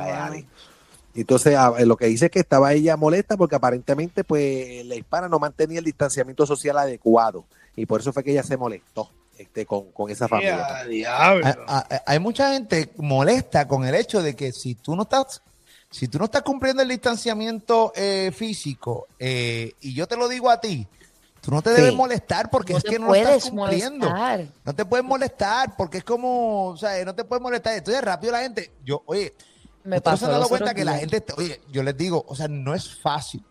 Entonces, 1.21 1.57
a- 1.57 1.71
lo 1.85 1.97
que 1.97 2.07
dice 2.07 2.27
es 2.27 2.31
que 2.31 2.41
estaba 2.41 2.73
ella 2.73 2.97
molesta 2.97 3.37
porque 3.37 3.57
aparentemente, 3.57 4.25
pues, 4.25 4.85
la 4.87 4.95
hispana 4.95 5.29
no 5.29 5.39
mantenía 5.39 5.79
el 5.81 5.85
distanciamiento 5.85 6.47
social 6.47 6.79
adecuado. 6.79 7.45
Y 7.77 7.87
por 7.87 8.01
eso 8.01 8.13
fue 8.13 8.23
que 8.25 8.33
ella 8.33 8.43
se 8.43 8.57
molestó 8.57 9.11
este, 9.37 9.65
con, 9.67 9.93
con 9.93 10.11
esa 10.11 10.27
familia. 10.29 10.67
Ya, 10.69 10.85
diablo. 10.85 11.47
Hay, 11.69 11.99
hay- 12.07 12.19
mucha 12.19 12.53
gente 12.53 12.91
molesta 12.97 13.69
con 13.69 13.85
el 13.87 13.95
hecho 13.95 14.21
de 14.23 14.35
que 14.35 14.51
si 14.53 14.75
tú 14.75 14.97
no 14.97 15.03
estás, 15.03 15.41
si 15.91 16.09
tú 16.09 16.19
no 16.19 16.25
estás 16.25 16.43
cumpliendo 16.43 16.83
el 16.83 16.89
distanciamiento 16.89 17.93
eh, 17.95 18.33
físico, 18.35 19.07
eh, 19.19 19.73
y 19.81 19.95
yo 19.95 20.07
te 20.09 20.17
lo 20.17 20.27
digo 20.29 20.51
a 20.51 20.61
ti, 20.61 20.87
tú 21.41 21.53
no 21.53 21.63
te 21.63 21.71
Sí. 21.71 21.77
debes 21.83 21.95
molestar 21.95 22.51
porque 22.51 22.73
No 22.73 22.79
es 22.79 22.85
que 22.85 22.99
no 22.99 23.07
lo 23.07 23.15
estás 23.15 23.29
puedes 23.31 23.51
cumpliendo. 23.51 24.11
molestar. 24.11 24.47
No 24.65 24.75
te 24.75 24.85
puedes 24.85 25.07
molestar 25.07 25.77
porque 25.77 25.99
es 25.99 26.05
como, 26.05 26.67
o 26.71 26.77
sea, 26.77 27.05
no 27.05 27.15
te 27.15 27.23
puedes 27.25 27.41
molestar. 27.43 27.75
Entonces 27.75 28.03
rápido 28.03 28.33
la 28.33 28.41
gente, 28.41 28.73
yo, 28.85 29.03
oye, 29.07 29.35
Me 29.89 30.01
pasó 30.01 30.19
se 30.19 30.25
han 30.27 30.31
dado 30.33 30.49
cuenta 30.49 30.75
que 30.75 30.85
la 30.85 30.99
gente, 30.99 31.25
oye, 31.37 31.61
yo 31.73 31.83
les 31.83 31.97
digo, 31.97 32.25
o 32.29 32.35
sea, 32.37 32.49
no 32.49 32.75
es 32.75 32.95
fácil 33.01 33.45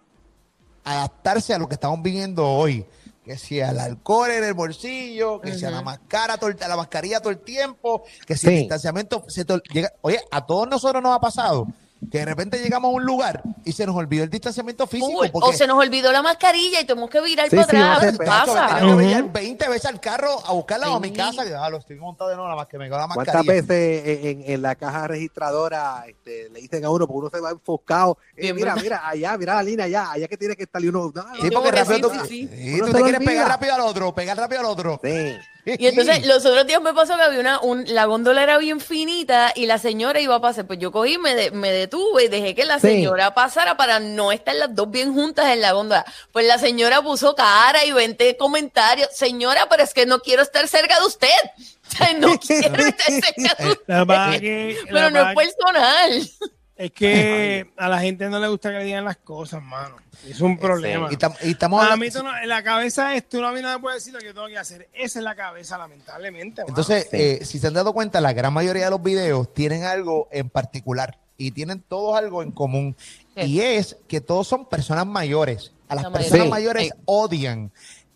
adaptarse 0.84 1.54
a 1.54 1.58
lo 1.58 1.68
que 1.68 1.74
estamos 1.76 2.02
viviendo 2.02 2.46
hoy. 2.48 2.86
Que 3.24 3.38
si 3.38 3.60
al 3.60 3.78
alcohol 3.80 4.32
en 4.32 4.44
el 4.46 4.54
bolsillo, 4.54 5.42
que 5.42 5.54
si 5.58 5.66
a 5.66 5.70
la 5.72 5.82
mascara, 5.82 6.38
todo 6.38 6.50
el- 6.50 6.64
a 6.64 6.68
la 6.70 6.78
mascarilla 6.78 7.20
todo 7.20 7.32
el 7.32 7.40
tiempo, 7.40 8.04
que 8.26 8.38
si 8.38 8.48
el 8.48 8.54
distanciamiento 8.60 9.26
se 9.28 9.46
llega. 9.70 9.92
Oye, 10.02 10.22
a 10.32 10.46
todos 10.46 10.66
nosotros 10.70 11.04
nos 11.04 11.14
ha 11.14 11.20
pasado 11.20 11.68
que 12.12 12.20
de 12.20 12.26
repente 12.26 12.60
llegamos 12.62 12.90
a 12.90 12.96
un 12.96 13.04
lugar 13.04 13.42
y 13.66 13.72
se 13.72 13.86
nos 13.86 13.96
olvidó 13.96 14.24
el 14.24 14.30
distanciamiento 14.30 14.86
físico. 14.88 15.20
Uy, 15.20 15.30
porque 15.30 15.50
o 15.50 15.54
se 15.54 15.68
nos 15.68 15.78
olvidó 15.78 16.12
la 16.12 16.22
mascarilla 16.22 16.80
y 16.82 16.86
tuvimos 16.86 17.10
que 17.10 17.20
virar 17.22 17.50
Sí, 17.50 17.56
para 17.56 17.68
sí, 17.70 17.78
atrás. 17.78 18.12
¿Qué 18.18 18.26
pasa? 18.26 18.68
tengo 18.68 18.80
que 18.80 18.86
Ujú. 18.86 18.98
venir 18.98 19.24
20 19.32 19.70
veces 19.70 19.86
al 19.86 20.00
carro 20.00 20.30
a 20.46 20.54
buscarla 20.54 20.92
o 20.92 20.96
a 20.96 21.00
mi 21.00 21.10
Sí. 21.10 21.14
casa. 21.16 21.44
Que 21.46 21.54
ah, 21.56 21.70
lo 21.70 21.78
estoy 21.78 21.98
montado 21.98 22.30
de 22.30 22.36
nuevo, 22.36 22.48
nada 22.50 22.62
más 22.62 22.68
que 22.68 22.78
me 22.78 22.86
quedó 22.86 22.98
la 22.98 23.08
¿Cuántas 23.08 23.36
mascarilla. 23.36 23.54
veces 23.68 24.08
en, 24.08 24.42
en- 24.42 24.52
en 24.52 24.62
la 24.62 24.76
caja 24.76 25.08
registradora 25.08 26.04
este, 26.08 26.50
le 26.50 26.62
dicen 26.62 26.86
a 26.86 26.90
uno, 26.90 27.08
porque 27.08 27.20
uno 27.20 27.30
se 27.30 27.40
va 27.40 27.52
enfocado? 27.52 28.18
eh, 28.36 28.42
Bien, 28.42 28.56
mira, 28.56 28.68
¿verdad? 28.76 28.84
mira, 28.84 29.08
allá, 29.08 29.38
mira 29.38 29.56
la 29.56 29.64
línea 29.64 29.86
allá, 29.86 30.12
allá 30.12 30.28
que 30.28 30.38
tiene 30.38 30.56
que 30.56 30.64
estar 30.64 30.82
y 30.84 30.88
uno. 30.88 31.12
no, 31.14 31.24
Sí, 31.42 31.50
porque 31.52 31.72
que 31.72 31.76
rápido 31.84 31.96
sí, 31.96 32.02
tú, 32.20 32.26
sí, 32.28 32.48
sí. 32.48 32.50
sí, 32.56 32.80
tú 32.80 32.86
te 32.86 32.92
quieres 33.02 33.16
olvida. 33.16 33.20
pegar 33.32 33.48
rápido 33.50 33.74
al 33.76 33.82
otro, 33.82 34.14
pegar 34.16 34.38
rápido 34.38 34.62
al 34.62 34.66
otro. 34.68 35.00
sí. 35.04 35.36
Y 35.66 35.86
entonces 35.88 36.26
los 36.26 36.46
otros 36.46 36.66
días 36.66 36.82
me 36.82 36.94
pasó 36.94 37.18
que 37.18 37.24
había 37.24 37.42
una, 37.42 37.60
un, 37.60 37.84
la 37.94 38.06
góndola 38.06 38.42
era 38.42 38.58
bien 38.58 38.80
finita 38.80 39.52
y 39.54 39.66
la 39.66 39.78
señora 39.78 40.22
iba 40.22 40.36
a 40.36 40.40
pasar. 40.40 40.66
Pues 40.66 40.80
yo 40.80 40.94
cogí, 40.94 41.18
me, 41.18 41.36
de- 41.36 41.52
me 41.52 41.72
detuve 41.88 42.26
y 42.26 42.28
dejé 42.28 42.54
que 42.56 42.66
la 42.66 42.80
Sí. 42.80 42.88
señora 42.88 43.34
pasara 43.34 43.76
para 43.78 44.00
no 44.00 44.32
estar 44.32 44.56
las 44.56 44.74
dos 44.76 44.92
bien 44.92 45.14
juntas 45.14 45.48
en 45.48 45.62
la 45.62 45.72
góndola. 45.72 46.06
Pues 46.32 46.46
la 46.46 46.58
señora 46.58 47.02
puso 47.02 47.36
cara 47.36 47.84
y 47.86 47.92
20 47.92 48.38
comentarios. 48.38 49.10
Señora, 49.14 49.68
pero 49.70 49.84
es 49.84 49.94
que 49.94 50.06
no 50.06 50.20
quiero 50.20 50.44
estar 50.44 50.68
cerca 50.68 51.00
de 51.00 51.06
usted. 51.06 51.28
O 51.88 51.96
sea, 51.98 52.14
no 52.16 52.38
quiero 52.40 52.76
estar 52.86 53.06
cerca 53.08 53.64
de 53.64 53.70
usted. 53.70 54.86
Pero 54.92 55.10
no 55.10 55.30
es 55.30 55.36
personal. 55.36 56.30
es 56.76 56.92
que 56.92 57.72
a 57.78 57.88
la 57.88 58.00
gente 58.00 58.28
no 58.30 58.40
le 58.42 58.48
gusta 58.50 58.72
que 58.72 58.80
le 58.80 58.84
digan 58.84 59.06
las 59.06 59.16
cosas, 59.18 59.62
mano. 59.64 59.96
Es 60.28 60.42
un 60.42 60.58
problema. 60.60 61.08
Y, 61.12 61.16
tam- 61.16 61.36
y 61.44 61.52
estamos 61.52 61.90
A 61.90 61.96
mí 61.96 62.12
tú 62.12 62.22
no- 62.24 62.38
en 62.38 62.50
la 62.50 62.62
cabeza 62.62 63.16
es, 63.16 63.30
tú 63.30 63.40
no, 63.40 63.48
a 63.48 63.52
mí 63.54 63.62
no 63.62 63.70
me 63.70 63.80
puedes 63.80 64.04
decir 64.04 64.14
lo 64.14 64.20
que 64.20 64.26
yo 64.26 64.34
tengo 64.34 64.48
que 64.48 64.58
hacer. 64.58 64.90
Esa 64.94 65.20
es 65.20 65.24
la 65.24 65.36
cabeza, 65.36 65.78
lamentablemente. 65.78 66.62
mano. 66.62 66.70
Entonces, 66.70 67.08
eh, 67.14 67.40
si 67.46 67.58
se 67.60 67.68
han 67.68 67.74
dado 67.74 67.94
cuenta, 67.94 68.20
la 68.20 68.34
gran 68.34 68.52
mayoría 68.52 68.86
de 68.86 68.90
los 68.92 69.02
videos 69.02 69.54
tienen 69.54 69.86
algo 69.86 70.28
en 70.32 70.50
particular 70.50 71.18
y 71.38 71.52
tienen 71.52 71.82
todos 71.82 72.18
algo 72.18 72.42
en 72.44 72.52
común. 72.52 72.96
Y 73.36 73.60
es 73.62 73.98
que 74.08 74.22
todos 74.22 74.48
son 74.48 74.66
personas 74.66 75.06
mayores. 75.06 75.72
A 75.90 75.96
las 75.96 76.06
La 76.06 76.12
personas 76.12 76.50
mayores 76.50 76.86
Sí. 76.86 76.92
odian, 77.06 77.72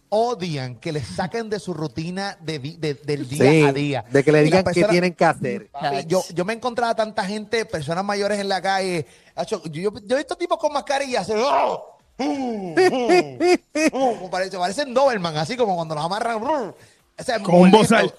odian 0.10 0.76
que 0.76 0.92
les 0.92 1.08
saquen 1.08 1.50
de 1.50 1.60
su 1.60 1.74
rutina 1.74 2.38
de, 2.42 2.60
del 2.60 3.30
día 3.30 3.50
Sí, 3.52 3.62
a 3.64 3.72
día. 3.72 4.06
de 4.12 4.24
que 4.24 4.32
le 4.32 4.44
digan 4.44 4.66
qué 4.74 4.84
tienen 4.84 5.14
que 5.14 5.24
hacer. 5.24 5.70
Papi, 5.72 6.06
Yo, 6.08 6.24
yo 6.34 6.44
me 6.44 6.52
he 6.54 6.56
encontrado 6.58 6.92
a 6.92 6.96
tanta 6.96 7.24
gente, 7.26 7.64
personas 7.66 8.04
mayores 8.04 8.40
en 8.40 8.50
la 8.50 8.62
calle. 8.62 9.06
Yo, 9.48 9.64
yo, 9.66 9.92
yo 10.06 10.16
he 10.16 10.20
visto 10.20 10.36
tipos 10.36 10.58
con 10.58 10.74
mascarillas. 10.74 11.30
así, 11.30 11.34
¡oh! 11.38 11.98
¡Uh! 12.18 12.76
¡Uh! 12.76 13.90
Como 13.92 14.30
parece- 14.30 14.58
parecen 14.58 14.94
Doberman, 14.94 15.38
así 15.38 15.56
como 15.56 15.76
cuando 15.76 15.96
los 15.96 16.04
amarran. 16.04 16.42
O 16.44 16.76
sea, 17.24 17.40
Con 17.42 17.56
un 17.56 17.72
bozal. 17.72 18.14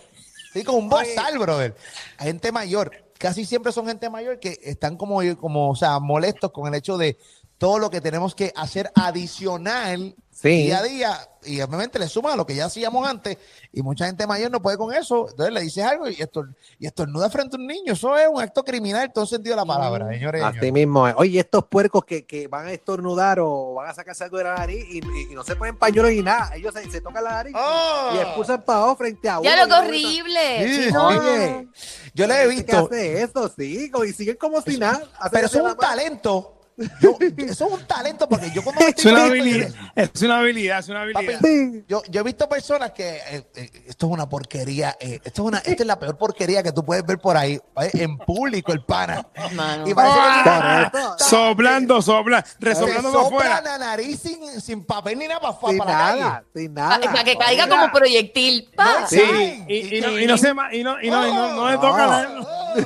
Sí, 0.52 0.62
con 0.64 0.76
un 0.76 0.88
bozal, 0.88 1.38
brother. 1.38 1.74
Gente 2.18 2.52
mayor. 2.52 2.90
Casi 3.22 3.44
siempre 3.44 3.70
son 3.70 3.86
gente 3.86 4.10
mayor 4.10 4.40
que 4.40 4.58
están 4.64 4.96
como, 4.96 5.20
como 5.38 5.70
o 5.70 5.76
sea, 5.76 6.00
molestos 6.00 6.50
con 6.50 6.66
el 6.66 6.74
hecho 6.74 6.98
de 6.98 7.16
todo 7.62 7.78
lo 7.78 7.90
que 7.90 8.00
tenemos 8.00 8.34
que 8.34 8.52
hacer 8.56 8.90
adicional 8.96 10.16
Sí. 10.32 10.48
día 10.64 10.78
a 10.78 10.82
día 10.82 11.28
y 11.44 11.60
obviamente 11.60 11.98
le 12.00 12.08
suma 12.08 12.32
a 12.32 12.36
lo 12.36 12.44
que 12.46 12.54
ya 12.56 12.64
hacíamos 12.64 13.06
antes 13.06 13.36
y 13.72 13.82
mucha 13.82 14.06
gente 14.06 14.26
mayor 14.26 14.50
no 14.50 14.60
puede 14.62 14.76
con 14.78 14.92
eso 14.92 15.28
entonces 15.28 15.52
le 15.54 15.60
dices 15.60 15.84
algo 15.84 16.08
y 16.08 16.20
esto 16.20 16.44
y 16.80 16.86
estornuda 16.86 17.28
frente 17.30 17.56
a 17.56 17.60
un 17.60 17.66
niño 17.68 17.92
eso 17.92 18.16
es 18.16 18.26
un 18.28 18.40
acto 18.40 18.64
criminal 18.64 19.04
en 19.04 19.12
todo 19.12 19.26
sentido 19.26 19.52
de 19.54 19.60
la 19.60 19.66
palabra 19.66 20.08
señores 20.08 20.40
y 20.40 20.44
Así 20.44 20.58
señores. 20.58 20.72
mismo. 20.72 21.02
Oye, 21.16 21.38
estos 21.38 21.66
puercos 21.66 22.04
que, 22.04 22.24
que 22.26 22.48
van 22.48 22.66
a 22.66 22.72
estornudar 22.72 23.38
o 23.40 23.74
van 23.74 23.90
a 23.90 23.94
sacarse 23.94 24.24
algo 24.24 24.38
de 24.38 24.44
la 24.44 24.54
nariz 24.56 24.84
y, 24.90 24.98
y- 24.98 25.32
y 25.32 25.34
no 25.34 25.44
se 25.44 25.54
ponen 25.54 25.76
pañuelos 25.78 26.10
ni 26.12 26.22
nada. 26.22 26.56
Ellos 26.56 26.74
se, 26.74 26.90
se 26.90 27.00
tocan 27.02 27.22
la 27.22 27.30
nariz 27.32 27.54
¡Oh! 27.56 28.10
y 28.14 28.18
expulsan 28.18 28.62
para 28.62 28.78
abajo 28.80 28.96
frente 28.96 29.28
a 29.28 29.38
uno. 29.38 29.48
Ya 29.48 29.64
lo 29.66 29.78
horrible. 29.78 30.66
Sí, 30.66 30.84
Sí, 30.86 30.92
no. 30.92 31.06
Oye, 31.08 31.68
yo 32.14 32.26
le 32.26 32.34
he 32.34 32.38
gente 32.50 32.64
que 32.66 32.72
visto 32.72 32.86
hace 32.86 33.22
eso, 33.22 33.52
sí, 33.56 33.90
y 34.08 34.12
siguen 34.12 34.36
como 34.36 34.60
si 34.62 34.76
nada. 34.78 35.02
Pero 35.30 35.46
es 35.46 35.54
un 35.54 35.62
mano. 35.64 35.76
talento 35.76 36.58
Yo- 37.00 37.16
eso 37.38 37.66
es 37.66 37.72
un 37.72 37.86
talento 37.86 38.28
porque 38.28 38.50
yo 38.50 38.62
cuando 38.62 38.80
me 38.84 38.88
Es 38.96 39.04
una 39.04 39.24
estoy- 39.26 39.30
habilidad, 39.40 39.70
es 39.94 40.22
una 40.22 40.38
habilidad, 40.38 40.78
es 40.78 40.88
una 40.88 41.02
habilidad. 41.02 41.40
Yo, 41.86 42.02
yo 42.08 42.20
he 42.20 42.24
visto 42.24 42.48
personas 42.48 42.92
que 42.92 43.16
eh, 43.16 43.46
eh, 43.54 43.70
esto 43.88 44.06
es 44.06 44.12
una 44.12 44.28
porquería, 44.28 44.96
eh, 44.98 45.20
esto 45.22 45.42
es 45.42 45.48
una, 45.48 45.58
esta 45.58 45.82
es 45.82 45.86
la 45.86 45.98
peor 45.98 46.16
porquería 46.16 46.62
que 46.62 46.72
tú 46.72 46.84
puedes 46.84 47.04
ver 47.04 47.18
por 47.18 47.36
ahí, 47.36 47.54
eh, 47.80 47.90
en 47.94 48.16
público, 48.18 48.72
el 48.72 48.84
pana. 48.84 49.26
Mano. 49.54 49.86
Y 49.86 49.94
parece 49.94 50.14
que 50.16 50.22
Ah, 50.50 51.16
soplando, 51.18 52.00
soplando, 52.02 52.48
resoplando 52.58 53.12
por 53.12 53.22
sopla 53.24 53.38
fuera. 53.38 53.60
la 53.60 53.78
nariz 53.78 54.20
sin, 54.20 54.60
sin 54.60 54.84
papel 54.84 55.18
ni 55.18 55.28
nada 55.28 55.40
para, 55.40 55.68
Sin 55.70 55.78
para 55.78 55.90
la 55.90 55.98
nada, 55.98 56.32
calle. 56.32 56.46
sin 56.54 56.74
nada. 56.74 57.00
Para 57.00 57.24
que 57.24 57.36
caiga 57.36 57.64
Oiga. 57.64 57.76
como 57.80 57.92
proyectil. 57.92 58.70
Pa. 58.74 59.06
Sí. 59.08 59.18
Sí, 59.20 59.64
y, 59.68 59.96
y 59.98 60.00
no, 60.00 60.18
y 60.18 60.26
no 60.26 60.38
se 60.38 60.48
y 60.72 60.82
no, 60.82 61.00
y 61.00 61.10
no, 61.10 61.26
y 61.28 61.32
no, 61.32 61.52
no 61.54 61.70
le 61.70 61.76
toca 61.76 62.06
la- 62.06 62.28
Oh, 62.74 62.74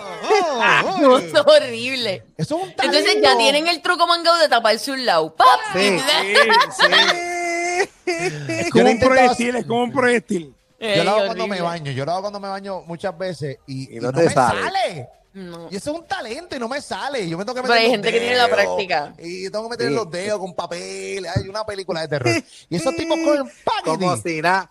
oh, 0.85 0.99
No, 1.00 1.09
oh. 1.14 1.19
eso 1.19 1.38
es 1.38 1.62
horrible. 1.62 2.25
Eso 2.37 2.57
es 2.59 2.62
un 2.64 2.75
talento. 2.75 2.99
Entonces 2.99 3.23
ya 3.23 3.37
tienen 3.38 3.66
el 3.69 3.81
truco 3.81 4.07
mangado 4.07 4.37
de 4.38 4.49
taparse 4.49 4.93
un 4.93 5.05
lado. 5.07 5.35
¡Pap! 5.35 5.47
Sí. 5.75 5.99
Sí, 5.99 6.35
sí. 6.71 7.88
Es 8.07 8.71
como 8.71 8.90
un 8.90 8.99
proyectil, 9.00 9.57
es 9.57 9.66
como 9.66 9.83
un 9.83 9.93
proyectil. 9.93 10.55
Yo 10.78 11.05
lo 11.05 11.11
hago 11.12 11.26
cuando 11.26 11.47
me 11.47 11.61
baño, 11.61 11.90
yo 11.93 12.05
lo 12.05 12.12
hago 12.12 12.21
cuando 12.23 12.40
me 12.40 12.49
baño 12.49 12.83
muchas 12.83 13.16
veces 13.16 13.59
y, 13.66 13.95
Y 13.95 13.97
y 13.97 14.00
no 14.00 14.12
te 14.12 14.25
me 14.25 14.31
sale. 14.31 14.62
sale. 14.62 15.09
No. 15.35 15.69
Y 15.71 15.76
eso 15.76 15.90
es 15.93 15.99
un 15.99 16.07
talento 16.07 16.57
y 16.57 16.59
no 16.59 16.69
me 16.69 16.81
sale. 16.81 17.28
Yo 17.28 17.37
me 17.37 17.45
tengo 17.45 17.55
que 17.57 17.62
Pero 17.62 17.75
meter 17.75 17.78
hay 17.78 17.85
los 17.88 17.93
gente 17.93 18.12
que 18.12 18.21
tiene 18.21 18.37
la 18.37 18.49
práctica. 18.49 19.14
Y 19.19 19.50
tengo 19.50 19.64
que 19.64 19.71
meter 19.71 19.88
Sí. 19.88 19.95
los 19.95 20.11
dedos 20.11 20.38
con 20.40 20.55
papel. 20.55 21.26
Hay 21.26 21.49
una 21.49 21.64
película 21.66 22.00
de 22.02 22.09
terror. 22.09 22.43
Y 22.71 22.76
esos 22.76 22.95
tipos 22.97 23.19
con 23.25 23.37
Como 23.85 23.99
packaging. 23.99 24.23
si 24.23 24.40
nada. 24.43 24.71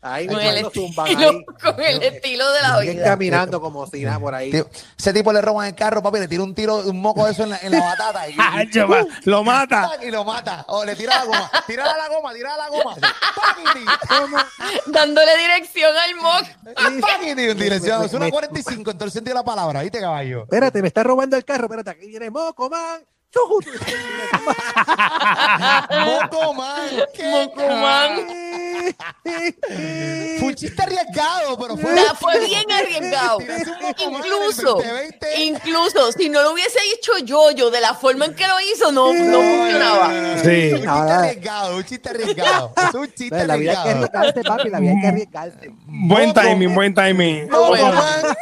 Ahí 0.00 0.28
Con 0.28 0.40
el, 0.40 0.62
lo 0.62 0.70
zumban 0.70 1.08
estilo, 1.08 1.28
ahí. 1.30 1.44
con 1.60 1.80
el 1.82 2.02
estilo 2.04 2.52
de 2.52 2.62
la 2.62 2.78
vida. 2.78 3.02
caminando 3.04 3.60
como 3.60 3.84
si 3.88 4.04
nada 4.04 4.20
por 4.20 4.32
ahí. 4.32 4.52
Tío, 4.52 4.68
Ese 4.96 5.12
tipo 5.12 5.32
le 5.32 5.40
roban 5.40 5.66
el 5.66 5.74
carro, 5.74 6.00
papi, 6.00 6.20
le 6.20 6.28
tira 6.28 6.44
un 6.44 6.54
tiro, 6.54 6.76
un 6.76 7.00
moco 7.00 7.24
de 7.26 7.32
eso 7.32 7.42
en 7.42 7.50
la, 7.50 7.58
en 7.58 7.72
la 7.72 7.80
batata 7.80 8.28
y, 8.28 8.32
y- 8.34 8.38
lo 9.28 9.42
mata. 9.42 9.90
y 10.00 10.10
lo 10.12 10.24
mata. 10.24 10.64
O 10.68 10.84
le 10.84 10.94
tira 10.94 11.16
la 11.16 11.24
goma. 11.24 11.50
Tira 11.66 11.84
la 11.84 12.08
goma, 12.08 12.32
tira 12.32 12.56
la 12.56 12.68
goma. 12.68 12.94
Dándole 14.86 15.36
dirección 15.36 15.92
al 15.96 16.14
mock. 16.14 16.44
Packaging 17.00 17.38
en 17.38 17.58
dirección. 17.58 18.04
Es 18.04 18.12
una 18.12 18.26
Me- 18.26 18.30
45 18.30 18.90
en 18.92 18.98
todo 18.98 19.06
el 19.06 19.10
sentido 19.10 19.34
de 19.34 19.40
la 19.40 19.44
palabra. 19.44 19.82
¿Viste, 19.82 19.98
caballo? 20.00 20.42
Espérate, 20.42 20.80
me 20.80 20.88
está 20.88 21.02
robando 21.02 21.36
el 21.36 21.44
carro. 21.44 21.64
Espérate, 21.64 21.90
aquí 21.90 22.06
viene 22.06 22.30
Moco, 22.30 22.70
man. 22.70 23.00
Moco 26.04 26.54
man. 26.54 26.88
¿Qué 27.14 27.24
Mocoman. 27.28 28.16
Fue 30.38 30.48
un 30.48 30.54
chiste 30.54 30.82
arriesgado, 30.82 31.58
pero 31.58 31.76
fue. 31.76 31.94
Ya 31.94 32.14
fue 32.14 32.38
bien 32.46 32.64
arriesgado. 32.70 33.38
Incluso, 33.98 34.74
2020. 34.76 35.40
incluso, 35.42 36.12
si 36.12 36.28
no 36.28 36.42
lo 36.42 36.52
hubiese 36.52 36.78
hecho 36.94 37.12
yo, 37.24 37.50
yo 37.52 37.70
de 37.70 37.80
la 37.80 37.94
forma 37.94 38.26
en 38.26 38.34
que 38.34 38.46
lo 38.46 38.54
hizo, 38.72 38.90
no, 38.92 39.12
no 39.12 39.40
funcionaba. 39.40 40.10
Sí. 40.42 40.72
Un 40.72 40.78
chiste 40.80 40.88
arriesgado, 40.88 41.76
un 41.76 41.84
chiste 41.84 42.08
arriesgado. 42.10 42.72
Es 42.88 42.94
un 42.94 43.12
chiste 43.12 43.46
La 43.46 43.56
vida 43.56 43.70
hay 43.72 43.76
que 43.84 43.90
arriesgado. 43.90 44.18
arriesgarse, 44.28 44.42
papi. 44.48 44.68
La 44.70 44.80
vida 44.80 44.90
hay 44.92 45.00
que 45.00 45.06
arriesgarse. 45.08 45.70
Buen 45.86 46.32
timing, 46.34 46.74
buen 46.74 46.94
timing. 46.94 47.48
Moco 47.50 47.68
Bueno. 47.68 47.92
man. 47.92 48.36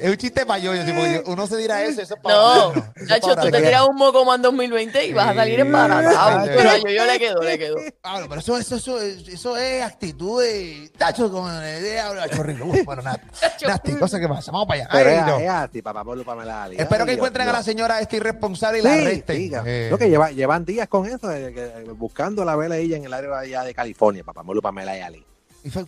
Es 0.00 0.10
un 0.10 0.16
chiste 0.16 0.46
para 0.46 0.58
yo, 0.58 0.72
porque 0.72 1.22
uno 1.26 1.46
se 1.46 1.56
dirá 1.56 1.82
eso, 1.82 2.00
eso 2.02 2.14
es 2.14 2.20
para 2.20 2.34
No, 2.34 2.72
Nacho, 3.08 3.36
tú 3.36 3.50
te 3.50 3.62
tiras 3.62 3.86
un 3.88 3.96
mocoman 3.96 4.40
2020 4.42 5.06
y 5.06 5.12
vas 5.12 5.28
a 5.28 5.34
salir 5.34 5.60
embarazado. 5.60 6.46
Pero 6.46 6.70
a 6.70 6.76
yo, 6.78 6.88
yo 6.88 7.04
le 7.04 7.18
quedo, 7.18 7.42
le 7.42 7.58
quedo. 7.58 7.76
Ah, 8.02 8.22
pero 8.28 8.40
eso, 8.40 8.56
eso, 8.56 8.76
eso, 8.76 9.00
es- 9.00 9.28
eso 9.28 9.56
es 9.56 9.82
actitud 9.82 10.42
de 10.42 10.90
tacho 10.96 11.30
con 11.30 11.48
de 11.60 12.00
chorrillo. 12.34 12.64
Uf, 12.66 12.84
bueno, 12.84 13.02
nada. 13.02 13.20
Nasty, 13.66 13.92
cosa 13.96 14.18
que 14.18 14.26
pasa. 14.26 14.50
Vamos 14.50 14.66
para 14.66 14.80
allá. 14.80 14.88
Pero 14.90 15.10
Ay, 15.10 15.20
no. 15.26 15.38
es 15.38 15.48
así, 15.50 15.82
papá 15.82 16.02
Pablo 16.04 16.24
Pamela. 16.24 16.68
Espero 16.72 17.04
que 17.04 17.10
Dios 17.12 17.18
encuentren 17.18 17.48
a 17.48 17.52
la 17.52 17.62
señora 17.62 18.00
esta 18.00 18.16
irresponsable 18.16 18.78
y 18.78 18.82
la 18.82 18.92
arresten. 18.94 19.36
sí, 19.36 19.52
Eh, 19.66 19.88
lo 19.90 19.98
que 19.98 20.08
lleva, 20.08 20.30
llevan 20.30 20.64
días 20.64 20.88
con 20.88 21.06
eso, 21.06 21.30
eh, 21.30 21.52
que- 21.52 21.90
buscando 21.92 22.44
la 22.44 22.56
vela 22.56 22.76
ella 22.78 22.96
en 22.96 23.04
el 23.04 23.12
área 23.12 23.38
allá 23.38 23.62
de 23.64 23.74
California, 23.74 24.24
papá 24.24 24.42
Molo 24.42 24.62
Pamela 24.62 24.96
y 24.96 25.00
Ali. 25.02 25.24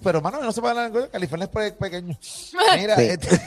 Pero, 0.02 0.18
hermano, 0.18 0.40
no 0.42 0.52
se 0.52 0.60
puede 0.60 0.78
hablar 0.80 1.02
en 1.04 1.10
California 1.10 1.44
es 1.44 1.50
pe- 1.50 1.72
pequeño. 1.72 2.18
Mira, 2.78 2.96
Sí. 2.96 3.02
este- 3.02 3.40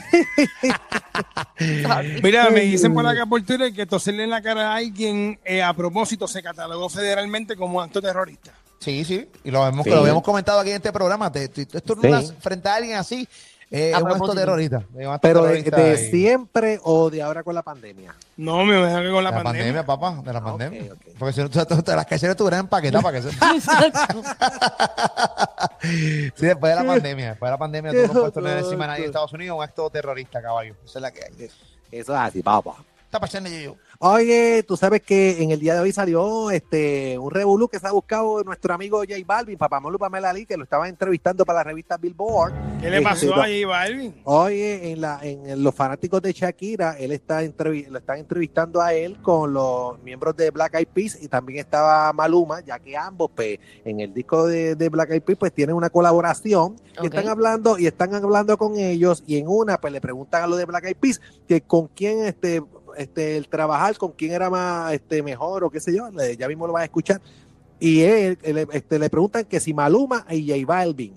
Mira, 2.22 2.50
me 2.50 2.60
dicen 2.60 2.92
por 2.94 3.06
acá 3.06 3.26
por 3.26 3.42
Twitter 3.42 3.72
que 3.72 3.86
toserle 3.86 4.24
en 4.24 4.30
la 4.30 4.42
cara 4.42 4.72
a 4.72 4.76
alguien 4.76 5.38
eh, 5.44 5.62
a 5.62 5.72
propósito 5.72 6.28
se 6.28 6.42
catalogó 6.42 6.88
federalmente 6.88 7.56
como 7.56 7.80
acto 7.80 8.00
terrorista. 8.02 8.52
sí, 8.78 9.04
sí. 9.04 9.28
Y 9.44 9.50
lo, 9.50 9.66
hemos, 9.66 9.84
Sí. 9.84 9.90
lo 9.90 10.00
habíamos 10.00 10.22
comentado 10.22 10.60
aquí 10.60 10.70
en 10.70 10.76
este 10.76 10.92
programa. 10.92 11.32
Te, 11.32 11.48
te, 11.48 11.66
tú 11.66 11.78
estornudas 11.78 12.28
Sí. 12.28 12.34
frente 12.40 12.68
a 12.68 12.74
alguien 12.74 12.96
así. 12.98 13.26
Eh, 13.68 13.90
es 13.90 13.96
un 13.96 14.02
acto 14.04 14.08
propósito. 14.10 14.38
terrorista. 14.40 14.76
es 14.96 15.06
un 15.06 15.12
acto 15.12 15.18
Pero 15.28 15.42
de, 15.42 15.48
terrorista 15.62 15.76
de 15.76 15.94
y- 15.94 16.10
siempre 16.10 16.80
o 16.84 17.10
de 17.10 17.20
ahora 17.22 17.42
con 17.42 17.52
la 17.54 17.62
pandemia. 17.62 18.14
No, 18.36 18.64
me 18.64 18.78
imagino 18.78 19.02
que 19.02 19.10
con 19.10 19.24
la, 19.24 19.30
de 19.32 19.36
la 19.38 19.42
pandemia, 19.42 19.82
pandemia. 19.82 19.86
papá, 19.86 20.22
de 20.24 20.32
la 20.32 20.38
Ah, 20.38 20.44
pandemia. 20.44 20.82
ok, 20.84 20.90
ok. 20.92 21.00
Porque 21.18 21.32
si 21.32 21.40
no, 21.40 21.50
tú- 21.50 21.66
tú- 21.66 21.82
tú- 21.82 21.90
las 21.92 22.06
caseras 22.06 22.34
estuvieran 22.34 22.60
empaquetadas 22.60 23.02
para 23.02 23.20
que 23.20 23.28
se... 23.28 23.30
sí, 26.36 26.46
después 26.46 26.74
de 26.76 26.82
la 26.82 26.86
pandemia, 26.86 27.28
después 27.30 27.48
de 27.48 27.52
la 27.52 27.58
pandemia, 27.58 27.92
tú 27.92 28.06
no 28.06 28.12
puedes 28.12 28.32
tener 28.34 28.58
encima 28.58 28.84
a 28.84 28.88
nadie 28.88 29.02
en 29.02 29.06
Estados 29.10 29.32
Unidos 29.32 29.56
un 29.58 29.64
acto 29.64 29.90
terrorista, 29.90 30.40
caballo. 30.42 30.74
Esa 30.84 30.98
es 30.98 31.02
la 31.02 31.10
que 31.10 31.24
hay. 31.24 31.48
Eso 31.92 32.12
es 32.14 32.20
así, 32.20 32.42
papá. 32.42 32.74
Está 33.04 33.20
pasando 33.20 33.48
yo. 33.48 33.76
Oye, 33.98 34.62
tú 34.62 34.76
sabes 34.76 35.00
que 35.00 35.42
en 35.42 35.50
el 35.52 35.60
día 35.60 35.74
de 35.74 35.80
hoy 35.80 35.90
salió 35.92 36.50
este 36.50 37.18
un 37.18 37.30
revolú 37.30 37.66
que 37.68 37.78
se 37.78 37.86
ha 37.86 37.92
buscado 37.92 38.44
nuestro 38.44 38.74
amigo 38.74 38.98
J 38.98 39.14
Balvin, 39.24 39.56
papá 39.56 39.80
Molo 39.80 39.98
Pamela 39.98 40.30
Ali, 40.30 40.44
que 40.44 40.56
lo 40.56 40.64
estaba 40.64 40.86
entrevistando 40.88 41.46
para 41.46 41.60
la 41.60 41.64
revista 41.64 41.96
Billboard. 41.96 42.52
¿Qué 42.80 42.90
le 42.90 42.96
Este, 42.98 43.08
pasó 43.08 43.26
no- 43.26 43.42
a 43.42 43.46
J 43.46 43.66
Balvin? 43.66 44.14
Oye, 44.24 44.90
en, 44.92 45.00
la, 45.00 45.18
en 45.22 45.62
los 45.62 45.74
fanáticos 45.74 46.20
de 46.20 46.32
Shakira, 46.32 46.96
él 46.98 47.12
está 47.12 47.42
entrevi- 47.42 47.88
lo 47.88 47.98
están 47.98 48.18
entrevistando 48.18 48.82
a 48.82 48.92
él 48.92 49.16
con 49.22 49.54
los 49.54 49.98
miembros 50.02 50.36
de 50.36 50.50
Black 50.50 50.74
Eyed 50.74 50.88
Peas 50.88 51.18
y 51.22 51.28
también 51.28 51.60
estaba 51.60 52.12
Maluma, 52.12 52.60
ya 52.60 52.78
que 52.78 52.96
ambos, 52.96 53.30
pues, 53.34 53.58
en 53.84 54.00
el 54.00 54.12
disco 54.12 54.46
de, 54.46 54.74
de 54.74 54.88
Black 54.90 55.10
Eyed 55.12 55.22
Peas, 55.22 55.38
pues, 55.38 55.52
tienen 55.54 55.74
una 55.74 55.88
colaboración 55.88 56.76
y 56.96 56.98
Ok. 56.98 57.04
están 57.14 57.28
hablando 57.28 57.78
y 57.78 57.86
están 57.86 58.14
hablando 58.14 58.58
con 58.58 58.76
ellos 58.76 59.24
y 59.26 59.38
en 59.38 59.48
una, 59.48 59.78
pues, 59.80 59.90
le 59.92 60.02
preguntan 60.02 60.42
a 60.42 60.46
los 60.46 60.58
de 60.58 60.66
Black 60.66 60.84
Eyed 60.84 60.96
Peas 60.96 61.20
que 61.48 61.62
con 61.62 61.86
quién, 61.88 62.26
este, 62.26 62.62
este, 62.96 63.36
el 63.36 63.48
trabajar, 63.48 63.96
con 63.98 64.12
quién 64.12 64.32
era 64.32 64.48
más, 64.50 64.92
este, 64.92 65.22
mejor 65.22 65.64
o 65.64 65.70
qué 65.70 65.80
sé 65.80 65.94
yo, 65.94 66.08
le- 66.10 66.36
ya 66.36 66.48
mismo 66.48 66.66
lo 66.66 66.72
vas 66.72 66.82
a 66.82 66.86
escuchar. 66.86 67.20
Y 67.78 68.02
él, 68.02 68.38
él, 68.42 68.66
este, 68.72 68.98
le 68.98 69.10
preguntan 69.10 69.44
que 69.44 69.60
si 69.60 69.74
Maluma 69.74 70.24
y 70.30 70.48
J 70.50 70.66
Balvin 70.66 71.12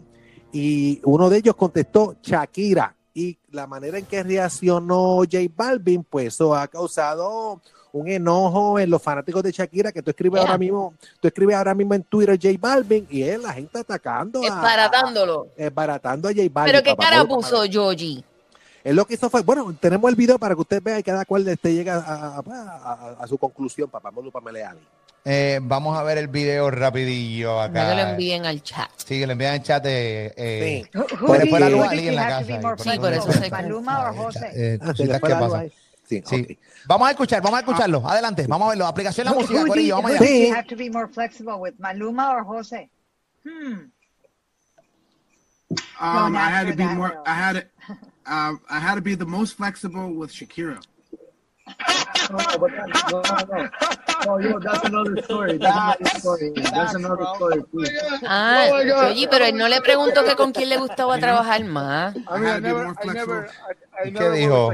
y 0.51 0.99
uno 1.03 1.29
de 1.29 1.37
ellos 1.37 1.55
contestó 1.55 2.15
Shakira. 2.21 2.95
Y 3.13 3.37
la 3.51 3.65
manera 3.67 3.97
en 3.97 4.05
que 4.05 4.23
reaccionó 4.23 5.17
J 5.19 5.39
Balvin, 5.55 6.03
pues 6.03 6.27
eso 6.27 6.55
ha 6.55 6.67
causado 6.67 7.61
un 7.91 8.07
enojo 8.07 8.77
en 8.79 8.89
los 8.89 9.01
fanáticos 9.01 9.41
de 9.41 9.51
Shakira, 9.51 9.91
que 9.91 10.01
tú 10.03 10.11
escribes 10.11 10.39
Yeah. 10.39 10.47
ahora 10.47 10.57
mismo, 10.59 10.93
tú 11.19 11.27
escribes 11.27 11.55
ahora 11.55 11.73
mismo 11.73 11.95
en 11.95 12.03
Twitter 12.03 12.37
J 12.41 12.55
Balvin 12.59 13.07
y 13.09 13.23
es 13.23 13.41
la 13.41 13.51
gente 13.53 13.79
atacando 13.79 14.41
a, 14.43 14.47
a- 14.47 14.61
desbaratando 15.57 16.27
a 16.29 16.31
J 16.31 16.43
Balvin. 16.51 16.71
Pero 16.73 16.83
qué 16.83 16.95
cara 16.95 17.25
puso 17.25 17.65
Yogi. 17.65 18.23
Él 18.83 18.95
lo 18.95 19.05
que 19.05 19.13
hizo 19.15 19.29
fue, 19.29 19.41
bueno, 19.41 19.73
tenemos 19.79 20.09
el 20.09 20.15
video 20.15 20.39
para 20.39 20.55
que 20.55 20.61
usted 20.61 20.81
vea 20.81 20.99
y 20.99 21.03
cada 21.03 21.25
cual 21.25 21.47
este 21.47 21.73
llega 21.73 21.95
a, 21.97 22.37
a- 22.37 22.39
a- 22.39 23.23
a 23.23 23.27
su 23.27 23.37
conclusión, 23.37 23.89
papá 23.89 24.09
Molu 24.11 24.31
Pamela 24.31 24.69
Ali. 24.71 24.79
Eh, 25.25 25.59
vamos 25.61 25.97
a 25.97 26.03
ver 26.03 26.17
el 26.17 26.29
video 26.29 26.71
rapidillo 26.71 27.67
No 27.67 27.73
que 27.73 27.79
lo 27.79 27.85
acá. 27.91 28.11
envíen 28.11 28.45
al 28.45 28.63
chat. 28.63 28.89
Sí, 28.95 29.19
que 29.19 29.27
le 29.27 29.33
envían 29.33 29.55
en 29.55 29.63
chat 29.63 29.83
de... 29.83 30.33
Eh, 30.37 30.87
Sí. 30.91 30.97
Who 30.97 31.05
Pues 31.07 31.19
do 31.19 31.33
después 31.43 31.61
la 31.61 31.69
luz 31.69 31.87
ahí 31.87 32.07
en 32.07 32.15
la 32.15 32.37
have 32.37 32.45
to 32.45 32.51
casa 32.53 32.61
por 32.61 32.79
Sí, 32.79 32.83
por 32.83 32.83
flexible 33.09 33.17
eso 33.17 33.27
with, 33.27 33.35
se- 33.43 33.51
Maluma 33.51 33.99
or 34.09 34.15
Jose? 34.15 34.51
Eh, 34.55 34.79
Ah, 34.81 34.93
pasan. 35.19 35.59
ahí. 35.59 35.73
Sí, 36.07 36.23
Sí. 36.25 36.41
ok. 36.41 36.57
Vamos 36.87 37.07
a 37.07 37.11
escuchar, 37.11 37.41
vamos 37.43 37.57
a 37.57 37.59
escucharlo. 37.59 38.09
Adelante, 38.09 38.45
vamos 38.47 38.65
a 38.67 38.69
verlo. 38.69 38.87
Aplicación 38.87 39.25
La 39.25 39.33
Música, 39.33 39.65
Corillo, 39.67 39.95
vamos 39.97 40.11
allá. 40.11 40.19
Sí. 40.25 40.47
you 40.47 40.55
have 40.55 40.67
to 40.67 40.75
be 40.77 40.89
more 40.89 41.07
flexible 41.07 41.55
with, 41.59 41.73
Maluma 41.77 42.31
or 42.37 42.43
Jose? 42.45 42.89
Hmm. 43.43 43.91
Um, 46.01 46.35
I 46.35 46.49
had 46.49 46.67
to 46.67 46.75
be 46.75 46.83
more. 46.85 47.09
though. 47.13 47.23
I 47.27 47.33
had 47.35 47.53
to. 47.61 47.67
Um, 48.29 48.61
I 48.69 48.79
had 48.79 48.95
to 48.95 49.01
be 49.01 49.15
the 49.15 49.25
most 49.25 49.57
flexible 49.57 50.13
with 50.13 50.31
Shakira. 50.31 50.79
No, 52.29 52.37
but 52.59 52.71
that, 52.77 52.89
no, 53.11 53.21
no, 53.21 53.63
no. 53.63 53.69
Oh, 54.27 54.37
yo, 54.37 54.59
that's 54.59 54.83
another 54.83 55.21
story. 55.23 55.57
That's 55.57 55.99
another 55.99 56.19
story. 56.19 56.51
That's 56.55 56.93
another 56.93 57.25
story, 57.35 57.63
please. 57.71 57.89
Ah, 58.23 58.67
Oh 58.69 58.83
my 58.83 59.27
pero 59.31 59.45
él 59.45 59.57
no 59.57 59.67
le 59.67 59.81
preguntó 59.81 60.23
que 60.23 60.35
con 60.35 60.51
quién 60.51 60.69
le 60.69 60.77
gustaba 60.77 61.17
trabajar 61.19 61.63
más. 61.65 62.15
I 62.15 62.19
I 62.29 62.37
mean, 62.37 62.45
I 62.45 62.49
had 62.49 62.55
to 62.55 62.61
be 62.61 62.67
never, 62.67 62.95
I 63.01 63.13
never. 63.13 63.49
I, 63.49 63.73
¿Y 64.05 64.13
qué 64.13 64.29
dijo? 64.31 64.71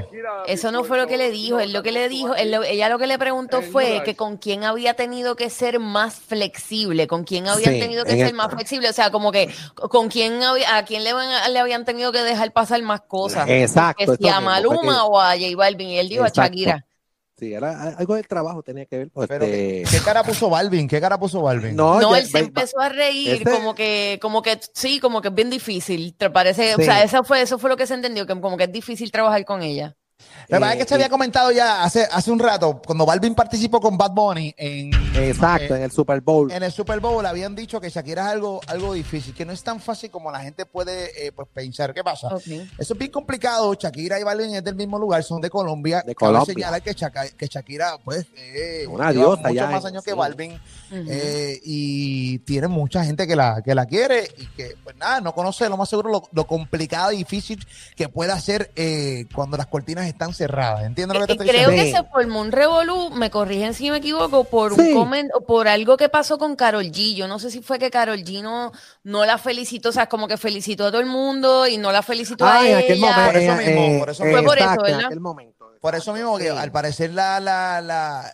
Eso 0.48 0.72
no 0.72 0.84
fue 0.84 0.98
lo 0.98 1.08
que 1.08 1.17
le 1.17 1.32
dijo, 1.32 1.60
él 1.60 1.74
lo 1.74 1.82
que 1.84 1.91
le 1.91 2.08
dijo, 2.10 2.36
él 2.36 2.51
lo- 2.51 2.63
ella 2.63 2.89
lo 2.89 3.00
que 3.00 3.08
le 3.08 3.17
preguntó 3.17 3.62
fue 3.62 4.01
que 4.03 4.15
con 4.15 4.38
quién 4.38 4.63
había 4.63 4.94
tenido 4.94 5.36
que 5.36 5.50
ser 5.50 5.79
más 5.79 6.15
flexible, 6.15 7.08
con 7.08 7.24
quién 7.24 7.48
habían 7.48 7.74
Sí, 7.74 7.79
tenido 7.79 8.03
que 8.05 8.12
ser 8.12 8.27
el- 8.27 8.34
más 8.34 8.51
flexible, 8.53 8.89
o 8.89 8.94
sea, 8.94 9.12
como 9.12 9.32
que 9.32 9.50
con 9.75 10.10
quién 10.10 10.44
había, 10.44 10.77
a 10.77 10.86
quién 10.86 11.03
le, 11.03 11.13
van- 11.13 11.51
le 11.53 11.60
habían 11.60 11.86
tenido 11.86 12.12
que 12.12 12.22
dejar 12.22 12.51
pasar 12.53 12.82
más 12.84 13.01
cosas. 13.01 13.48
Exacto, 13.50 14.05
Que 14.05 14.17
si 14.17 14.29
a 14.29 14.39
mismo, 14.39 14.46
Maluma 14.51 15.05
o 15.05 15.20
a 15.20 15.32
J 15.32 15.55
Balvin, 15.55 15.89
y 15.89 15.98
él 16.00 16.10
dijo 16.10 16.24
Exacto. 16.24 16.41
a 16.41 16.46
Shakira. 16.46 16.86
Sí, 17.38 17.54
era 17.54 17.89
algo 17.98 18.15
del 18.15 18.27
trabajo 18.27 18.63
tenía 18.63 18.86
que 18.86 18.98
ver. 18.98 19.10
pues, 19.12 19.27
Pero, 19.27 19.44
este, 19.44 19.84
¿qué, 19.92 20.04
cara 20.04 20.24
puso 20.24 20.50
Balvin? 20.50 20.88
¿Qué 20.88 21.01
cara 21.01 21.18
puso 21.20 21.42
Balvin? 21.42 21.75
no, 21.75 22.00
No, 22.00 22.12
ya- 22.13 22.20
él 22.20 22.27
se 22.27 22.39
empezó 22.39 22.80
a 22.80 22.88
reír, 22.89 23.42
ese- 23.42 23.51
como 23.51 23.75
que, 23.75 24.20
como 24.22 24.42
que 24.42 24.58
sí, 24.74 25.00
como 25.01 25.22
que 25.22 25.27
es 25.27 25.34
bien 25.36 25.50
difícil. 25.50 26.15
Te 26.15 26.30
parece, 26.30 26.75
o 26.75 26.77
Sí. 26.77 26.86
sea, 26.86 27.04
eso 27.04 27.24
fue, 27.25 27.42
eso 27.42 27.60
fue 27.60 27.70
lo 27.70 27.75
que 27.75 27.88
se 27.88 27.94
entendió, 27.94 28.25
que 28.25 28.39
como 28.39 28.56
que 28.56 28.63
es 28.63 28.72
difícil 28.72 29.12
trabajar 29.12 29.44
con 29.44 29.63
ella. 29.63 29.96
La 30.48 30.60
verdad 30.60 30.74
es 30.74 30.78
que 30.78 30.84
eh, 30.84 30.88
se 30.88 30.94
había 30.96 31.10
comentado 31.10 31.52
ya 31.52 31.84
hace, 31.84 32.04
hace 32.12 32.30
un 32.32 32.38
rato, 32.40 32.80
cuando 32.86 33.06
Balvin 33.06 33.34
participó 33.34 33.82
con 33.82 33.98
Bad 33.98 34.12
Bunny 34.12 34.54
en, 34.56 34.92
Exacto, 35.16 35.74
eh, 35.74 35.78
en 35.78 35.84
el 35.84 35.92
Super 35.92 36.22
Bowl. 36.22 36.52
en 36.52 36.62
el 36.62 36.72
Super 36.72 37.00
Bowl, 37.00 37.26
habían 37.26 37.56
dicho 37.56 37.82
que 37.82 37.90
Shakira 37.90 38.28
es 38.28 38.32
algo, 38.34 38.62
algo 38.68 38.94
difícil, 38.94 39.34
que 39.34 39.44
no 39.44 39.52
es 39.52 39.64
tan 39.64 39.80
fácil 39.82 40.12
como 40.12 40.32
la 40.32 40.40
gente 40.42 40.66
puede 40.68 41.26
eh, 41.28 41.32
pues, 41.32 41.48
pensar. 41.52 41.94
¿Qué 41.96 42.04
pasa? 42.04 42.30
Eso 42.38 42.94
es 42.94 42.98
bien 43.00 43.12
complicado. 43.12 43.74
Shakira 43.74 44.20
y 44.20 44.24
Balvin 44.24 44.54
es 44.56 44.64
del 44.64 44.76
mismo 44.76 45.00
lugar, 45.00 45.24
son 45.24 45.42
de 45.42 45.50
Colombia. 45.50 46.04
De 46.06 46.14
Cabe 46.14 46.32
Colombia. 46.34 46.54
señalar 46.54 46.82
que, 46.84 46.94
Shaka- 46.94 47.30
que 47.36 47.48
Shakira, 47.48 47.98
pues, 48.04 48.28
eh, 48.38 48.86
Una 48.88 49.12
lleva 49.12 49.24
diosa 49.36 49.42
muchos 49.42 49.56
ya 49.56 49.70
más 49.70 49.86
años 49.86 50.04
que. 50.04 50.14
Balvin 50.14 50.60
eh, 50.92 51.60
y 51.64 52.40
tiene 52.40 52.68
mucha 52.68 53.04
gente 53.04 53.26
que 53.28 53.36
la, 53.36 53.62
que 53.64 53.74
la 53.74 53.86
quiere 53.88 54.30
y 54.38 54.46
que, 54.48 54.76
pues 54.84 54.96
nada, 54.96 55.20
no 55.22 55.34
conoce 55.34 55.68
lo 55.70 55.76
más 55.76 55.90
seguro 55.90 56.10
lo, 56.12 56.24
lo 56.32 56.46
complicado 56.48 57.12
y 57.12 57.18
difícil 57.18 57.66
que 57.96 58.08
puede 58.10 58.32
hacer 58.32 58.72
eh, 58.76 59.26
cuando 59.34 59.58
las 59.58 59.66
cortinas 59.68 60.05
están 60.08 60.34
cerradas. 60.34 60.84
¿Entiendes 60.84 61.20
lo 61.20 61.26
que 61.28 61.28
te 61.28 61.44
Eh, 61.44 61.46
estoy 61.46 61.50
Creo 61.50 61.70
diciendo? 61.72 61.92
que 61.92 61.98
Sí. 61.98 62.04
se 62.06 62.12
formó 62.12 62.42
un 62.42 62.52
revolú, 62.52 63.10
me 63.12 63.30
corrigen 63.30 63.74
si 63.74 63.90
me 63.92 63.98
equivoco, 63.98 64.44
por 64.46 64.76
Sí. 64.76 64.94
un 64.94 65.30
por 65.48 65.68
algo 65.68 65.98
que 65.98 66.10
pasó 66.10 66.38
con 66.38 66.56
Carol 66.56 66.86
G. 66.86 67.14
Yo 67.16 67.28
no 67.28 67.40
sé 67.40 67.52
si 67.52 67.62
fue 67.62 67.80
que 67.80 67.90
Carol 67.92 68.20
G 68.20 68.42
no, 68.42 68.72
no 69.04 69.26
la 69.26 69.38
felicitó, 69.38 69.90
o 69.90 69.92
sea, 69.92 70.08
como 70.08 70.28
que 70.28 70.38
felicitó 70.38 70.86
a 70.88 70.92
todo 70.92 71.02
el 71.02 71.08
mundo 71.08 71.68
y 71.68 71.78
no 71.78 71.92
la 71.92 72.02
felicitó 72.02 72.46
Ah, 72.46 72.60
a 72.62 72.68
en 72.70 72.78
aquel 72.78 72.98
ella. 72.98 73.12
momento. 73.12 73.32
Por 73.32 73.38
eso 73.42 73.56
mismo, 73.56 73.82
eh, 73.82 74.00
por 74.00 74.10
eso 74.10 74.24
eh, 74.26 74.32
fue 74.32 74.44
por 74.44 74.58
eso, 74.58 74.70
en 74.72 74.78
¿verdad? 74.82 75.06
aquel 75.06 75.20
momento. 75.20 75.66
Por 75.82 75.96
eso 75.96 76.14
mismo 76.14 76.38
que 76.38 76.46
Sí. 76.46 76.50
al 76.58 76.72
parecer 76.72 77.12
la... 77.14 77.40
la, 77.40 77.82
la, 77.82 78.34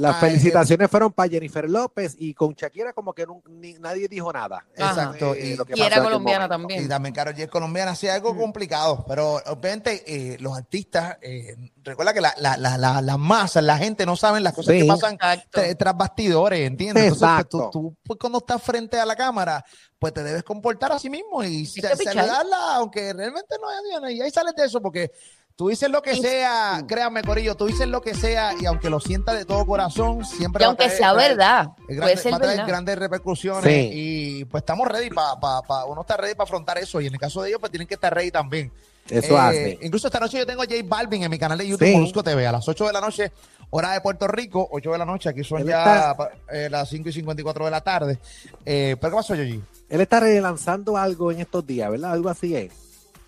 Las 0.00 0.16
ah, 0.16 0.20
felicitaciones 0.20 0.90
fueron 0.90 1.12
para 1.12 1.28
Jennifer 1.28 1.68
López 1.68 2.14
y 2.18 2.34
con 2.34 2.54
Shakira 2.54 2.92
como 2.92 3.12
que 3.12 3.26
nun- 3.26 3.42
ni- 3.48 3.74
nadie 3.74 4.08
dijo 4.08 4.32
nada. 4.32 4.64
Exacto, 4.74 5.34
Eh, 5.34 5.46
y- 5.48 5.56
lo 5.56 5.64
que 5.64 5.74
Y 5.76 5.80
era 5.82 6.02
colombiana 6.02 6.48
también. 6.48 6.84
Y 6.84 6.88
también 6.88 7.14
Karol 7.14 7.34
G 7.34 7.40
es 7.44 7.48
colombiana, 7.48 7.92
así 7.92 8.08
algo 8.08 8.36
complicado, 8.36 9.04
pero 9.08 9.40
obviamente 9.46 10.02
eh, 10.06 10.36
los 10.40 10.56
artistas, 10.56 11.16
eh, 11.22 11.56
recuerda 11.82 12.12
que 12.12 12.20
la, 12.20 12.34
la, 12.38 12.56
la, 12.56 12.78
la, 12.78 13.00
las 13.02 13.18
masas, 13.18 13.62
la 13.64 13.78
gente 13.78 14.04
no 14.06 14.16
saben 14.16 14.42
las 14.42 14.52
cosas 14.54 14.74
Sí. 14.74 14.80
que 14.82 14.86
pasan 14.86 15.16
tra- 15.18 15.76
tras 15.76 15.96
bastidores, 15.96 16.60
¿entiendes? 16.66 17.04
Entonces, 17.04 17.28
pues, 17.28 17.48
tú, 17.48 17.56
Exacto. 17.58 17.70
tú, 17.72 17.96
pues, 18.04 18.18
cuando 18.18 18.38
estás 18.38 18.62
frente 18.62 18.98
a 18.98 19.06
la 19.06 19.16
cámara, 19.16 19.64
pues 19.98 20.12
te 20.12 20.22
debes 20.22 20.42
comportar 20.42 20.92
a 20.92 20.98
sí 20.98 21.08
mismo 21.08 21.42
y 21.42 21.64
saludarla, 21.66 22.76
aunque 22.76 23.12
realmente 23.12 23.54
no 23.60 23.70
es 23.70 24.12
y 24.14 24.20
ahí 24.20 24.30
sales 24.30 24.54
de 24.54 24.64
eso, 24.64 24.80
porque 24.80 25.10
tú 25.56 25.68
dices 25.68 25.88
lo 25.90 26.02
que 26.02 26.16
sea, 26.16 26.84
créame, 26.88 27.22
Corillo, 27.22 27.54
tú 27.56 27.66
dices 27.66 27.86
lo 27.86 28.00
que 28.02 28.14
sea 28.14 28.54
y 28.60 28.66
aunque 28.66 28.90
lo 28.90 28.98
sientas 29.00 29.36
de 29.36 29.44
todo 29.44 29.64
corazón, 29.66 30.24
siempre 30.24 30.62
Y 30.62 30.64
va 30.64 30.66
a 30.66 30.68
aunque 30.70 30.86
traer- 30.86 30.96
sea 30.98 31.12
traer- 31.12 31.28
verdad, 31.36 31.68
puede 31.86 32.16
ser 32.16 32.32
va 32.32 32.36
a 32.36 32.40
traer 32.40 32.56
verdad. 32.56 32.68
grandes 32.68 32.98
repercusiones 32.98 33.64
Sí. 33.64 33.90
y 33.92 34.44
pues 34.46 34.62
estamos 34.62 34.88
ready 34.88 35.10
para, 35.10 35.38
pa, 35.38 35.62
pa- 35.62 35.84
uno 35.84 36.00
está 36.00 36.16
ready 36.16 36.34
para 36.34 36.44
afrontar 36.44 36.78
eso 36.78 37.00
y 37.00 37.06
en 37.06 37.14
el 37.14 37.20
caso 37.20 37.42
de 37.42 37.50
ellos 37.50 37.60
pues 37.60 37.70
tienen 37.70 37.86
que 37.86 37.94
estar 37.94 38.12
ready 38.12 38.30
también. 38.30 38.72
Eso 39.08 39.34
Eh, 39.34 39.38
hace. 39.38 39.78
Incluso 39.82 40.08
esta 40.08 40.18
noche 40.18 40.38
yo 40.38 40.46
tengo 40.46 40.62
a 40.62 40.64
J 40.64 40.76
Balvin 40.84 41.22
en 41.24 41.30
mi 41.30 41.38
canal 41.38 41.58
de 41.58 41.68
YouTube 41.68 41.86
Sí. 41.86 41.92
Molusco 41.94 42.22
TV 42.24 42.46
a 42.46 42.52
las 42.52 42.66
8 42.66 42.86
de 42.86 42.92
la 42.94 43.02
noche, 43.02 43.32
hora 43.70 43.92
de 43.92 44.00
Puerto 44.00 44.26
Rico, 44.26 44.66
8 44.72 44.92
de 44.92 44.98
la 44.98 45.04
noche, 45.04 45.28
aquí 45.28 45.44
son 45.44 45.62
ya 45.66 46.16
eh, 46.50 46.68
las 46.70 46.88
5 46.88 47.10
y 47.10 47.12
54 47.12 47.66
de 47.66 47.70
la 47.70 47.82
tarde. 47.82 48.18
Eh, 48.64 48.96
¿Pero 48.98 49.10
qué 49.12 49.16
pasó, 49.16 49.34
Yoyi? 49.34 49.62
Él 49.90 50.00
está 50.00 50.20
relanzando 50.20 50.96
algo 50.96 51.30
en 51.30 51.40
estos 51.40 51.66
días, 51.66 51.90
¿verdad? 51.90 52.12
Algo 52.12 52.30
así 52.30 52.56
es. 52.56 52.72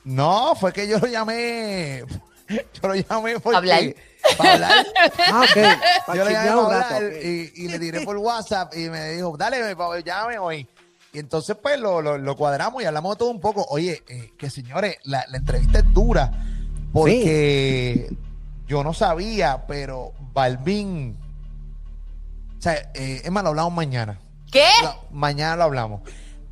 No, 0.07 0.55
fue 0.55 0.73
que 0.73 0.87
yo 0.89 0.99
lo 0.99 1.07
llamé, 1.09 2.05
yo 2.49 2.89
lo 2.89 2.95
llamé 2.95 3.41
porque... 3.41 3.57
Hablar. 3.57 3.95
Para 4.39 4.53
hablar. 4.55 4.87
Ah, 5.29 5.43
ok. 5.45 6.15
Yo 6.17 6.25
le 6.25 6.33
llamé 6.33 6.49
para 6.63 6.87
hablar 6.97 7.13
y, 7.23 7.53
y 7.57 7.69
le 7.69 7.79
tiré 7.79 8.01
por 8.03 8.17
WhatsApp 8.19 8.73
y 8.77 8.89
me 8.89 9.11
dijo, 9.11 9.37
dale, 9.37 9.75
llame 10.05 10.39
hoy. 10.39 10.67
Y 11.13 11.19
entonces, 11.19 11.57
pues, 11.61 11.79
lo, 11.81 12.01
lo- 12.03 12.19
lo 12.19 12.37
cuadramos 12.37 12.83
y 12.83 12.87
hablamos 12.87 13.15
de 13.17 13.19
todo 13.19 13.31
un 13.31 13.41
poco. 13.41 13.65
Oye, 13.69 14.03
eh, 14.09 14.33
que 14.39 14.49
señores, 14.51 14.97
la, 15.05 15.25
la 15.29 15.39
entrevista 15.39 15.79
es 15.81 15.93
dura 15.93 16.31
porque 16.93 18.09
yo 18.67 18.83
no 18.85 18.95
sabía, 18.95 19.67
pero 19.67 20.13
Balvin... 20.33 21.17
O 22.59 22.63
sea, 22.63 22.75
eh, 22.95 23.23
es 23.25 23.31
más, 23.31 23.43
lo 23.43 23.51
hablamos 23.51 23.73
mañana. 23.75 24.19
¿Qué? 24.51 24.65
Mañana 25.11 25.57
lo 25.57 25.65
hablamos. 25.65 26.01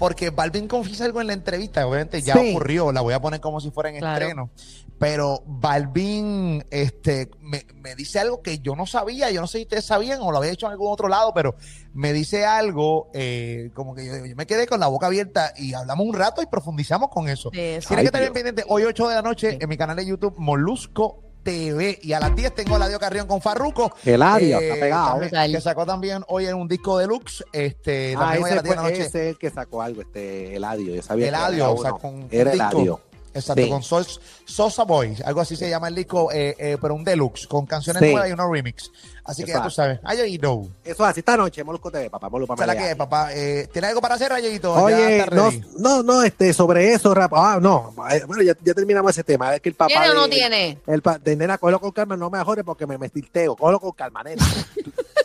Porque 0.04 0.28
Balvin 0.30 0.68
confiesa 0.68 1.06
algo 1.06 1.20
en 1.22 1.28
la 1.28 1.32
entrevista, 1.32 1.86
obviamente 1.86 2.20
ya 2.20 2.34
Sí. 2.34 2.50
ocurrió, 2.50 2.92
la 2.92 3.00
voy 3.00 3.14
a 3.14 3.20
poner 3.22 3.40
como 3.40 3.58
si 3.60 3.70
fuera 3.70 3.88
en 3.88 3.96
Claro. 3.96 4.16
estreno. 4.26 4.50
Pero 4.98 5.42
Balvin 5.46 6.64
este, 6.70 7.30
me, 7.40 7.64
me 7.74 7.94
dice 7.94 8.20
algo 8.20 8.42
que 8.42 8.58
yo 8.58 8.76
no 8.76 8.86
sabía, 8.86 9.30
yo 9.30 9.40
no 9.40 9.46
sé 9.46 9.58
si 9.58 9.62
ustedes 9.64 9.84
sabían 9.86 10.20
o 10.20 10.30
lo 10.30 10.38
había 10.38 10.52
hecho 10.52 10.66
en 10.66 10.72
algún 10.72 10.92
otro 10.92 11.08
lado, 11.08 11.32
pero 11.34 11.56
me 11.94 12.12
dice 12.12 12.44
algo 12.44 13.10
eh, 13.14 13.70
como 13.74 13.94
que 13.94 14.06
yo, 14.06 14.26
yo 14.26 14.36
me 14.36 14.46
quedé 14.46 14.66
con 14.66 14.78
la 14.78 14.86
boca 14.88 15.06
abierta 15.06 15.52
y 15.56 15.74
hablamos 15.74 16.06
un 16.06 16.14
rato 16.14 16.42
y 16.42 16.46
profundizamos 16.46 17.08
con 17.08 17.28
eso. 17.28 17.50
Tienen 17.50 17.80
que 17.80 17.94
estar 17.94 17.96
bien 17.98 18.12
Dios. 18.12 18.30
pendientes 18.32 18.64
hoy 18.68 18.84
8 18.84 19.08
de 19.08 19.14
la 19.14 19.22
noche 19.22 19.58
en 19.60 19.68
mi 19.68 19.76
canal 19.76 19.96
de 19.96 20.06
YouTube 20.06 20.34
Molusco 20.38 21.23
TV 21.44 21.98
y 22.02 22.12
a 22.14 22.18
las 22.20 22.34
10 22.34 22.54
tengo 22.54 22.76
Eladio 22.76 22.98
Carrión 22.98 23.26
con 23.28 23.40
Farruco. 23.40 23.94
Eladio, 24.04 24.58
Eh, 24.58 24.68
está 24.70 24.80
pegado. 24.80 25.20
también, 25.20 25.52
que 25.52 25.60
sacó 25.60 25.86
también 25.86 26.24
hoy 26.28 26.46
en 26.46 26.54
un 26.56 26.66
disco 26.66 26.98
deluxe. 26.98 27.44
Este, 27.52 28.14
Ah, 28.16 28.20
también 28.20 28.42
hoy 28.44 28.50
a 28.50 28.54
ese, 28.54 28.56
las 28.56 28.64
10 28.64 28.70
de 28.70 28.76
la 28.76 28.82
fue, 28.82 28.90
noche. 28.90 29.02
ese 29.06 29.22
es 29.22 29.28
el 29.34 29.38
que 29.38 29.50
sacó 29.50 29.82
algo, 29.82 30.00
este 30.02 30.56
Eladio. 30.56 30.94
Yo 30.94 31.02
sabía 31.02 31.26
que 31.26 31.28
Eladio, 31.28 31.64
había 31.66 31.68
o 31.78 31.82
sea, 31.82 31.92
con 31.92 32.26
Era 32.30 32.50
un 32.50 32.56
disco. 32.58 32.70
Eladio. 32.78 33.00
Exacto, 33.34 33.62
Sí. 33.62 33.68
con 33.68 33.82
Sos- 33.82 34.20
Sosa 34.44 34.84
Boys, 34.84 35.20
algo 35.22 35.40
así 35.40 35.56
se 35.56 35.68
llama 35.68 35.88
el 35.88 35.94
disco, 35.96 36.30
eh, 36.32 36.54
eh, 36.58 36.78
pero 36.80 36.94
un 36.94 37.02
deluxe, 37.04 37.46
con 37.48 37.66
canciones 37.66 38.00
Sí. 38.02 38.10
nuevas 38.12 38.30
y 38.30 38.32
unos 38.32 38.50
remix. 38.50 38.90
Así 39.24 39.42
que 39.42 39.52
ya 39.52 39.62
tú 39.62 39.70
sabes. 39.70 39.98
Ayayito. 40.04 40.68
Eso 40.84 41.02
es 41.04 41.10
así, 41.10 41.20
esta 41.20 41.36
noche, 41.36 41.64
Molusco 41.64 41.90
TV, 41.90 42.10
papá, 42.10 42.28
Molusco 42.28 42.56
¿Sabes 42.56 42.74
Pamela. 42.76 42.88
qué, 42.90 42.96
papá? 42.96 43.32
Eh, 43.34 43.68
¿Tienes 43.72 43.88
algo 43.88 44.00
para 44.00 44.14
hacer, 44.16 44.32
Ayayito? 44.32 44.72
Oye, 44.74 45.26
no, 45.32 45.50
no, 45.78 46.02
no, 46.02 46.22
este, 46.22 46.52
sobre 46.52 46.92
eso, 46.92 47.12
rap. 47.14 47.32
Ah, 47.34 47.58
no, 47.60 47.92
eh, 48.10 48.22
bueno, 48.26 48.42
ya, 48.42 48.54
ya 48.62 48.74
terminamos 48.74 49.10
ese 49.10 49.24
tema. 49.24 49.54
Es 49.54 49.60
que 49.60 49.70
el 49.70 49.74
papá. 49.74 49.88
¿Tiene 49.88 50.10
o 50.10 50.14
no 50.14 50.22
de- 50.24 50.28
tiene? 50.28 50.78
El 50.86 51.02
pa- 51.02 51.18
de 51.18 51.34
nena, 51.36 51.58
cógelo 51.58 51.80
con 51.80 51.90
calma, 51.92 52.16
no 52.16 52.30
me 52.30 52.38
ajores 52.38 52.64
porque 52.64 52.86
me, 52.86 52.98
me 52.98 53.06
estilteo. 53.06 53.56
Cógelo 53.56 53.80
con 53.80 53.92
calma, 53.92 54.22
nena. 54.22 54.44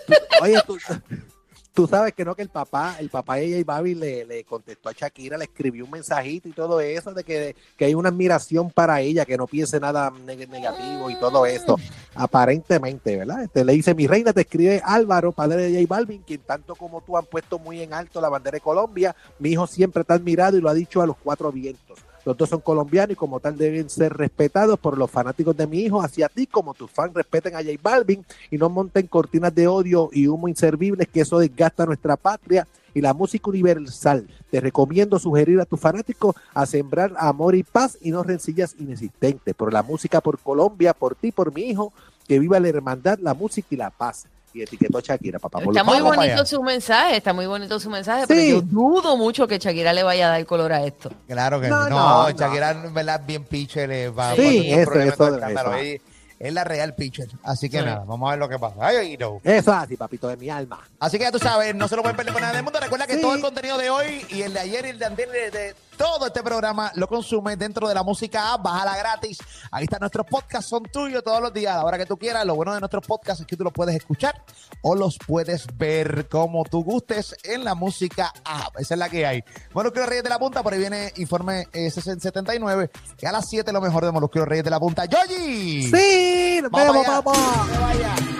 Tú- 0.07 0.13
tú- 0.15 0.15
oye, 0.43 0.61
tú, 0.65 0.77
tú 1.73 1.87
sabes 1.87 2.13
que 2.13 2.25
no, 2.25 2.35
que 2.35 2.41
el 2.41 2.49
papá, 2.49 2.97
el 2.99 3.09
papá 3.09 3.35
de 3.35 3.51
J 3.51 3.63
Babi 3.65 3.95
le, 3.95 4.25
le 4.25 4.43
contestó 4.43 4.89
a 4.89 4.91
Shakira, 4.91 5.37
le 5.37 5.45
escribió 5.45 5.85
un 5.85 5.91
mensajito 5.91 6.49
y 6.49 6.51
todo 6.51 6.81
eso, 6.81 7.13
de 7.13 7.23
que, 7.23 7.55
que 7.77 7.85
hay 7.85 7.93
una 7.93 8.09
admiración 8.09 8.69
para 8.69 8.99
ella, 9.01 9.25
que 9.25 9.37
no 9.37 9.47
piense 9.47 9.79
nada 9.79 10.11
neg- 10.11 10.47
negativo 10.49 11.09
y 11.09 11.19
todo 11.19 11.45
eso. 11.45 11.77
Aparentemente, 12.15 13.15
¿verdad? 13.17 13.43
Este, 13.43 13.63
le 13.63 13.73
dice, 13.73 13.95
mi 13.95 14.07
reina, 14.07 14.33
te 14.33 14.41
escribe 14.41 14.81
Álvaro, 14.83 15.31
padre 15.31 15.71
de 15.71 15.81
J 15.81 15.95
Balvin, 15.95 16.21
quien 16.23 16.41
tanto 16.41 16.75
como 16.75 17.01
tú 17.01 17.17
han 17.17 17.25
puesto 17.25 17.59
muy 17.59 17.81
en 17.81 17.93
alto 17.93 18.19
la 18.19 18.29
bandera 18.29 18.55
de 18.55 18.61
Colombia. 18.61 19.15
Mi 19.39 19.49
hijo 19.51 19.65
siempre 19.67 20.03
te 20.03 20.11
ha 20.13 20.15
admirado 20.17 20.57
y 20.57 20.61
lo 20.61 20.69
ha 20.69 20.73
dicho 20.73 21.01
a 21.01 21.07
los 21.07 21.15
cuatro 21.17 21.51
vientos. 21.51 21.99
Los 22.29 22.37
dos 22.37 22.49
son 22.49 22.61
colombianos 22.61 23.13
y 23.13 23.15
como 23.15 23.39
tal 23.39 23.57
deben 23.57 23.89
ser 23.89 24.13
respetados 24.13 24.77
por 24.77 24.99
los 24.99 25.09
fanáticos 25.09 25.57
de 25.57 25.65
mi 25.65 25.79
hijo, 25.79 25.99
hacia 25.99 26.29
ti 26.29 26.45
como 26.45 26.75
tus 26.75 26.91
fans 26.91 27.11
respeten 27.15 27.55
a 27.55 27.63
J 27.63 27.71
Balvin 27.81 28.23
y 28.51 28.57
no 28.59 28.69
monten 28.69 29.07
cortinas 29.07 29.55
de 29.55 29.67
odio 29.67 30.11
y 30.13 30.27
humo 30.27 30.47
inservibles 30.47 31.07
que 31.07 31.21
eso 31.21 31.39
desgasta 31.39 31.87
nuestra 31.87 32.17
patria 32.17 32.67
y 32.93 33.01
la 33.01 33.15
música 33.15 33.49
universal. 33.49 34.27
Te 34.51 34.61
recomiendo 34.61 35.17
sugerir 35.17 35.59
a 35.59 35.65
tus 35.65 35.79
fanáticos 35.79 36.35
a 36.53 36.67
sembrar 36.67 37.15
amor 37.17 37.55
y 37.55 37.63
paz 37.63 37.97
y 37.99 38.11
no 38.11 38.21
rencillas 38.21 38.75
inexistentes. 38.77 39.55
Por 39.55 39.73
la 39.73 39.81
música 39.81 40.21
por 40.21 40.37
Colombia, 40.37 40.93
por 40.93 41.15
ti, 41.15 41.31
por 41.31 41.51
mi 41.51 41.63
hijo, 41.63 41.93
que 42.27 42.37
viva 42.37 42.59
la 42.59 42.69
hermandad, 42.69 43.17
la 43.17 43.33
música 43.33 43.69
y 43.71 43.77
la 43.77 43.89
paz. 43.89 44.27
Y 44.53 44.63
etiquetó 44.63 44.97
a 44.97 45.01
Shakira, 45.01 45.37
papá. 45.39 45.59
Está 45.59 45.83
muy 45.83 45.99
Vamos 46.01 46.15
bonito 46.15 46.45
su 46.45 46.63
mensaje, 46.63 47.17
está 47.17 47.33
muy 47.33 47.45
bonito 47.45 47.79
su 47.79 47.89
mensaje, 47.89 48.21
Sí. 48.21 48.25
pero 48.29 48.41
yo 48.41 48.61
dudo 48.61 49.15
mucho 49.15 49.47
que 49.47 49.59
Shakira 49.59 49.93
le 49.93 50.01
vaya 50.03 50.27
a 50.27 50.29
dar 50.31 50.45
color 50.45 50.73
a 50.73 50.83
esto. 50.83 51.11
Claro 51.27 51.61
que 51.61 51.67
No, 51.67 51.83
no. 51.83 51.89
no, 51.89 51.99
No, 51.99 52.29
no. 52.29 52.37
Shakira, 52.37 52.71
en 52.71 52.93
verdad, 52.93 53.21
bien 53.25 53.43
pitcher. 53.43 53.87
le 53.89 54.09
va 54.09 54.35
Sí, 54.35 54.71
eso, 54.71 54.93
eso, 54.93 55.37
eso. 55.37 55.75
Es 56.39 56.53
la 56.53 56.63
real 56.63 56.95
pitcher. 56.95 57.27
Así 57.43 57.69
que 57.69 57.79
Sí. 57.79 57.85
nada, 57.85 58.05
vamos 58.07 58.27
a 58.27 58.31
ver 58.31 58.39
lo 58.39 58.47
que 58.47 58.57
pasa. 58.57 58.75
Ayayito. 58.87 59.41
Eso 59.43 59.71
es 59.71 59.77
así, 59.77 59.97
papito 59.97 60.27
de 60.29 60.37
mi 60.37 60.49
alma. 60.49 60.79
Así 60.97 61.17
que 61.17 61.25
ya 61.25 61.31
tú 61.33 61.39
sabes, 61.39 61.75
no 61.75 61.87
se 61.89 61.97
lo 61.97 62.01
pueden 62.01 62.15
perder 62.15 62.31
con 62.33 62.41
nada 62.41 62.53
del 62.53 62.63
mundo. 62.63 62.79
Recuerda 62.79 63.05
que 63.07 63.15
Sí. 63.15 63.21
todo 63.21 63.35
el 63.35 63.41
contenido 63.41 63.77
de 63.77 63.89
hoy 63.89 64.25
y 64.29 64.41
el 64.43 64.53
de 64.53 64.59
ayer 64.61 64.85
y 64.85 64.89
el 64.89 64.99
de 64.99 65.05
antes 65.05 65.29
de, 65.31 65.51
de 65.51 65.75
todo 65.99 66.27
este 66.27 66.41
programa 66.41 66.93
lo 66.95 67.07
consumes 67.07 67.59
dentro 67.59 67.85
de 67.89 67.93
la 67.93 68.03
música 68.03 68.53
app, 68.53 68.63
bájala 68.63 68.95
gratis. 68.95 69.37
Ahí 69.69 69.83
están 69.83 69.99
nuestros 69.99 70.25
podcasts, 70.25 70.69
son 70.69 70.83
tuyos 70.83 71.21
todos 71.25 71.41
los 71.41 71.53
días, 71.53 71.73
a 71.73 71.79
la 71.79 71.83
hora 71.83 71.97
que 71.97 72.05
tú 72.05 72.17
quieras. 72.17 72.45
Lo 72.45 72.55
bueno 72.55 72.73
de 72.73 72.79
nuestros 72.79 73.05
podcasts 73.05 73.41
es 73.41 73.47
que 73.47 73.57
tú 73.57 73.65
los 73.65 73.73
puedes 73.73 73.93
escuchar 73.93 74.41
o 74.81 74.95
los 74.95 75.17
puedes 75.17 75.67
ver 75.77 76.29
como 76.29 76.63
tú 76.63 76.85
gustes 76.85 77.35
en 77.43 77.65
la 77.65 77.75
música 77.75 78.33
app. 78.45 78.79
Esa 78.79 78.93
es 78.93 78.97
la 78.97 79.09
que 79.09 79.25
hay. 79.25 79.43
Molusquero 79.73 80.05
Reyes 80.05 80.23
de 80.23 80.29
la 80.29 80.39
Punta, 80.39 80.63
por 80.63 80.71
ahí 80.71 80.79
viene 80.79 81.11
informe 81.17 81.67
eh, 81.73 81.91
79. 81.91 82.89
Y 83.19 83.25
a 83.25 83.33
las 83.33 83.49
7 83.49 83.73
lo 83.73 83.81
mejor 83.81 84.05
de 84.05 84.13
Molusquero 84.13 84.45
Reyes 84.45 84.63
de 84.63 84.69
la 84.69 84.79
Punta. 84.79 85.03
¡Yoyi! 85.03 85.83
Sí, 85.83 86.59
nos 86.61 86.71
Vamos 86.71 86.93
vemos, 86.93 87.07
papá. 87.07 88.38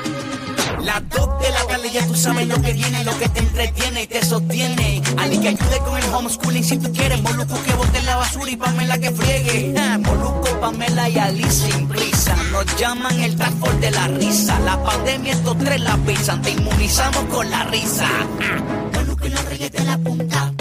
Las 0.84 1.08
dos 1.10 1.42
de 1.42 1.50
la 1.52 1.64
tarde 1.68 1.90
ya 1.92 2.06
tú 2.08 2.16
sabes 2.16 2.48
lo 2.48 2.62
que 2.62 2.74
viene, 2.74 3.04
lo 3.04 3.18
que 3.18 3.28
te 3.30 3.40
entretiene 3.40 4.04
y 4.04 4.08
te 4.08 4.26
sostiene. 4.26 5.02
Alguien 5.18 5.42
que 5.42 5.50
ayude 5.50 5.80
con 5.80 5.98
el 5.98 6.14
homeschooling 6.14 6.64
si 6.64 6.78
tú 6.78 6.92
quieres. 6.94 7.22
Moluco 7.22 7.62
que 7.64 7.74
bote 7.74 8.02
la 8.04 8.16
basura 8.16 8.52
y 8.52 8.56
Pamela 8.56 8.98
que 8.98 9.12
friegue. 9.12 9.74
Ah, 9.78 9.98
Moluco, 9.98 10.60
Pamela 10.62 11.10
y 11.10 11.18
Alice 11.18 11.72
sin 11.72 11.88
prisa. 11.88 12.36
Nos 12.52 12.66
llaman 12.78 13.20
el 13.20 13.36
transport 13.36 13.80
de 13.80 13.92
la 13.92 14.08
risa. 14.08 14.60
La 14.62 14.82
pandemia 14.82 15.34
estos 15.34 15.58
tres 15.58 15.82
la 15.82 15.98
pisan. 15.98 16.42
Te 16.42 16.52
inmunizamos 16.52 17.24
con 17.26 17.50
la 17.50 17.64
risa. 17.66 18.08
Ah, 18.42 18.90
Moluco 18.94 19.28
y 19.28 19.30
los 19.30 19.46
reyes 19.46 19.72
de 19.72 19.84
la 19.84 19.98
punta. 19.98 20.54